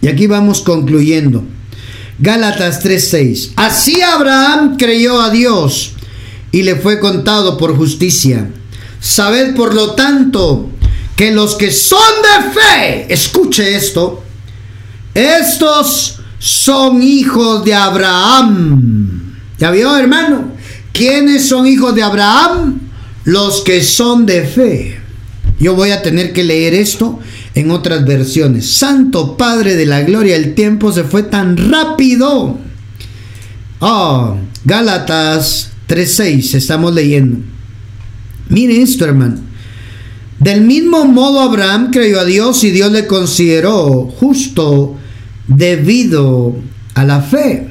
[0.03, 1.45] Y aquí vamos concluyendo.
[2.19, 3.53] Gálatas 3:6.
[3.57, 5.93] Así Abraham creyó a Dios
[6.53, 8.51] y le fue contado por justicia.
[9.01, 10.71] Sabed por lo tanto
[11.17, 14.23] que los que son de fe, escuche esto,
[15.15, 19.37] estos son hijos de Abraham.
[19.59, 20.53] ¿Ya vio, hermano?
[20.93, 22.81] ¿Quiénes son hijos de Abraham?
[23.25, 24.99] Los que son de fe.
[25.59, 27.21] Yo voy a tener que leer esto
[27.55, 28.71] en otras versiones.
[28.71, 32.59] Santo Padre de la Gloria, el tiempo se fue tan rápido.
[33.81, 37.39] Oh, Gálatas 3.6, estamos leyendo.
[38.49, 39.39] Mire esto, hermano.
[40.39, 44.97] Del mismo modo Abraham creyó a Dios y Dios le consideró justo
[45.47, 46.57] debido
[46.95, 47.69] a la fe.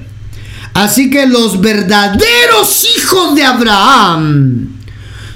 [0.74, 4.70] Así que los verdaderos hijos de Abraham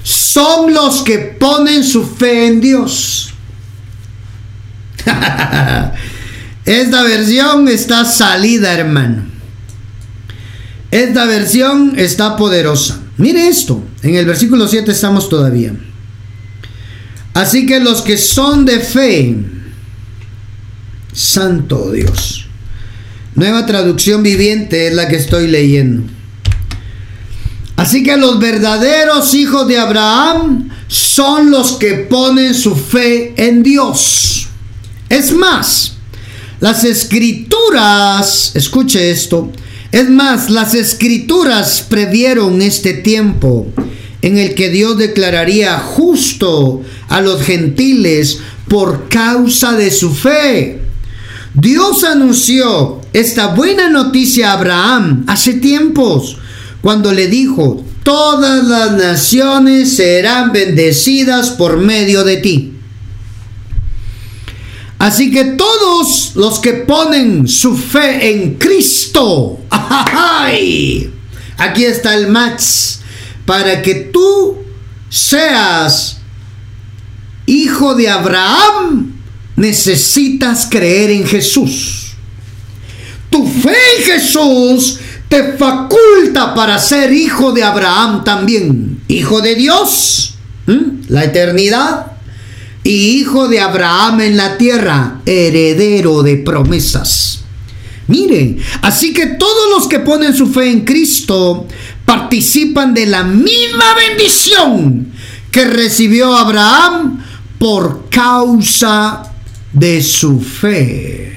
[0.04, 3.33] son los que ponen su fe en Dios.
[6.64, 9.24] Esta versión está salida, hermano.
[10.90, 13.00] Esta versión está poderosa.
[13.16, 15.74] Mire esto, en el versículo 7 estamos todavía.
[17.34, 19.36] Así que los que son de fe,
[21.12, 22.46] Santo Dios.
[23.34, 26.04] Nueva traducción viviente es la que estoy leyendo.
[27.76, 34.48] Así que los verdaderos hijos de Abraham son los que ponen su fe en Dios.
[35.14, 35.92] Es más,
[36.58, 39.52] las escrituras, escuche esto,
[39.92, 43.68] es más, las escrituras previeron este tiempo
[44.22, 50.80] en el que Dios declararía justo a los gentiles por causa de su fe.
[51.54, 56.38] Dios anunció esta buena noticia a Abraham hace tiempos,
[56.80, 62.73] cuando le dijo, todas las naciones serán bendecidas por medio de ti.
[65.04, 69.60] Así que todos los que ponen su fe en Cristo,
[71.58, 72.62] aquí está el match,
[73.44, 74.56] para que tú
[75.10, 76.16] seas
[77.44, 79.12] hijo de Abraham,
[79.56, 82.14] necesitas creer en Jesús.
[83.28, 90.36] Tu fe en Jesús te faculta para ser hijo de Abraham también, hijo de Dios,
[91.08, 92.13] la eternidad,
[92.84, 97.40] y hijo de Abraham en la tierra, heredero de promesas.
[98.06, 101.66] Mire, así que todos los que ponen su fe en Cristo
[102.04, 105.08] participan de la misma bendición
[105.50, 107.24] que recibió Abraham
[107.58, 109.32] por causa
[109.72, 111.34] de su fe.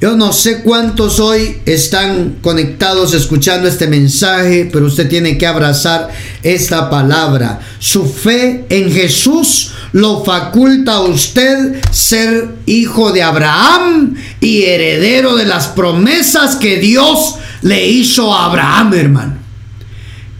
[0.00, 6.08] Yo no sé cuántos hoy están conectados escuchando este mensaje, pero usted tiene que abrazar
[6.42, 7.60] esta palabra.
[7.78, 15.46] Su fe en Jesús lo faculta a usted ser hijo de Abraham y heredero de
[15.46, 19.34] las promesas que Dios le hizo a Abraham, hermano.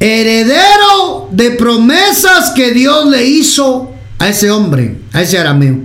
[0.01, 5.81] Heredero de promesas que Dios le hizo a ese hombre, a ese arameo.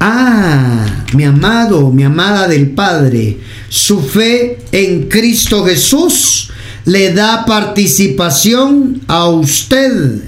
[0.00, 6.50] Ah, mi amado, mi amada del Padre, su fe en Cristo Jesús
[6.88, 10.22] le da participación a usted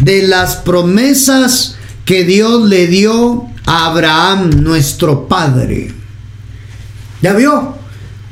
[0.00, 5.92] de las promesas que Dios le dio a Abraham, nuestro Padre.
[7.20, 7.76] ¿Ya vio?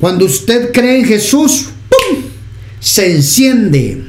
[0.01, 1.67] Cuando usted cree en Jesús,
[2.81, 4.07] se enciende,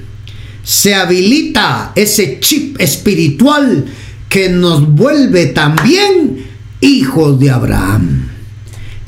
[0.64, 3.84] se habilita ese chip espiritual
[4.30, 6.48] que nos vuelve también
[6.80, 8.30] hijos de Abraham,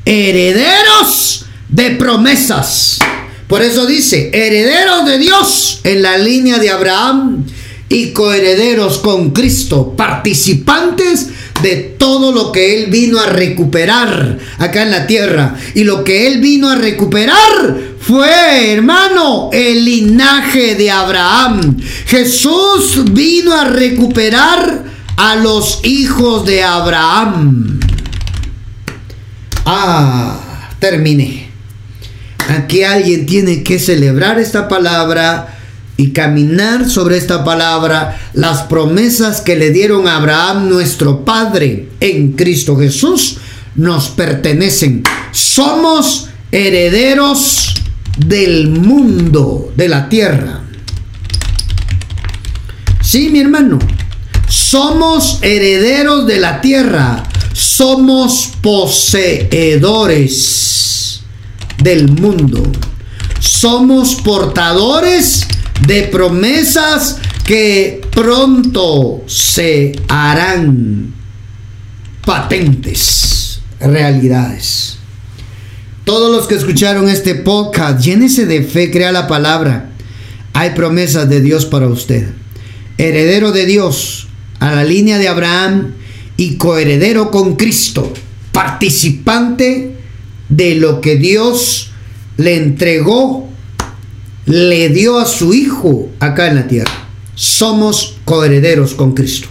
[0.04, 3.00] herederos de promesas.
[3.50, 7.46] Por eso dice, herederos de Dios en la línea de Abraham
[7.90, 11.30] y coherederos con Cristo, participantes
[11.64, 15.56] de todo lo que Él vino a recuperar acá en la tierra.
[15.74, 21.76] Y lo que Él vino a recuperar fue, hermano, el linaje de Abraham.
[22.06, 24.84] Jesús vino a recuperar
[25.18, 27.80] a los hijos de Abraham.
[29.66, 31.49] Ah, terminé.
[32.50, 35.56] Aquí alguien tiene que celebrar esta palabra
[35.98, 42.32] y caminar sobre esta palabra las promesas que le dieron a Abraham nuestro Padre en
[42.32, 43.38] Cristo Jesús
[43.76, 45.04] nos pertenecen.
[45.32, 47.76] Somos herederos
[48.18, 50.62] del mundo, de la tierra.
[53.04, 53.78] Sí, mi hermano,
[54.48, 57.24] somos herederos de la tierra.
[57.54, 60.80] Somos poseedores
[61.82, 62.64] del mundo.
[63.40, 65.48] Somos portadores
[65.88, 71.14] de promesas que pronto se harán
[72.26, 74.98] patentes, realidades.
[76.04, 79.90] Todos los que escucharon este podcast, llénese de fe, crea la palabra.
[80.54, 82.28] Hay promesas de Dios para usted.
[82.98, 84.28] Heredero de Dios,
[84.60, 85.94] a la línea de Abraham
[86.36, 88.12] y coheredero con Cristo,
[88.52, 89.89] participante
[90.50, 91.92] de lo que Dios
[92.38, 93.50] le entregó
[94.46, 97.08] le dio a su Hijo acá en la tierra.
[97.36, 99.48] Somos coherederos con Cristo.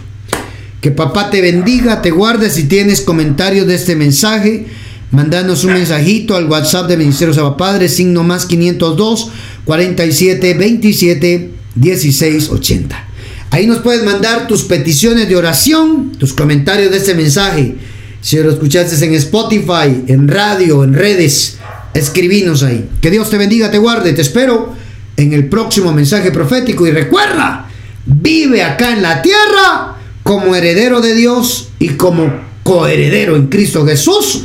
[0.81, 2.49] Que papá te bendiga, te guarde.
[2.49, 4.67] Si tienes comentarios de este mensaje,
[5.11, 9.31] mandanos un mensajito al WhatsApp de Ministerio Padre, signo más 502
[9.65, 13.07] 47 27 16 80.
[13.51, 17.75] Ahí nos puedes mandar tus peticiones de oración, tus comentarios de este mensaje.
[18.21, 21.57] Si lo escuchaste en Spotify, en radio, en redes,
[21.93, 22.89] escribinos ahí.
[23.01, 24.73] Que Dios te bendiga, te guarde, te espero
[25.15, 26.85] en el próximo mensaje profético.
[26.85, 27.69] Y recuerda,
[28.05, 32.31] vive acá en la tierra como heredero de Dios y como
[32.63, 34.43] coheredero en Cristo Jesús,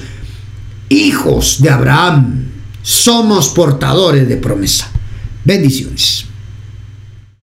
[0.88, 2.46] hijos de Abraham.
[2.82, 4.90] Somos portadores de promesa.
[5.44, 6.26] Bendiciones.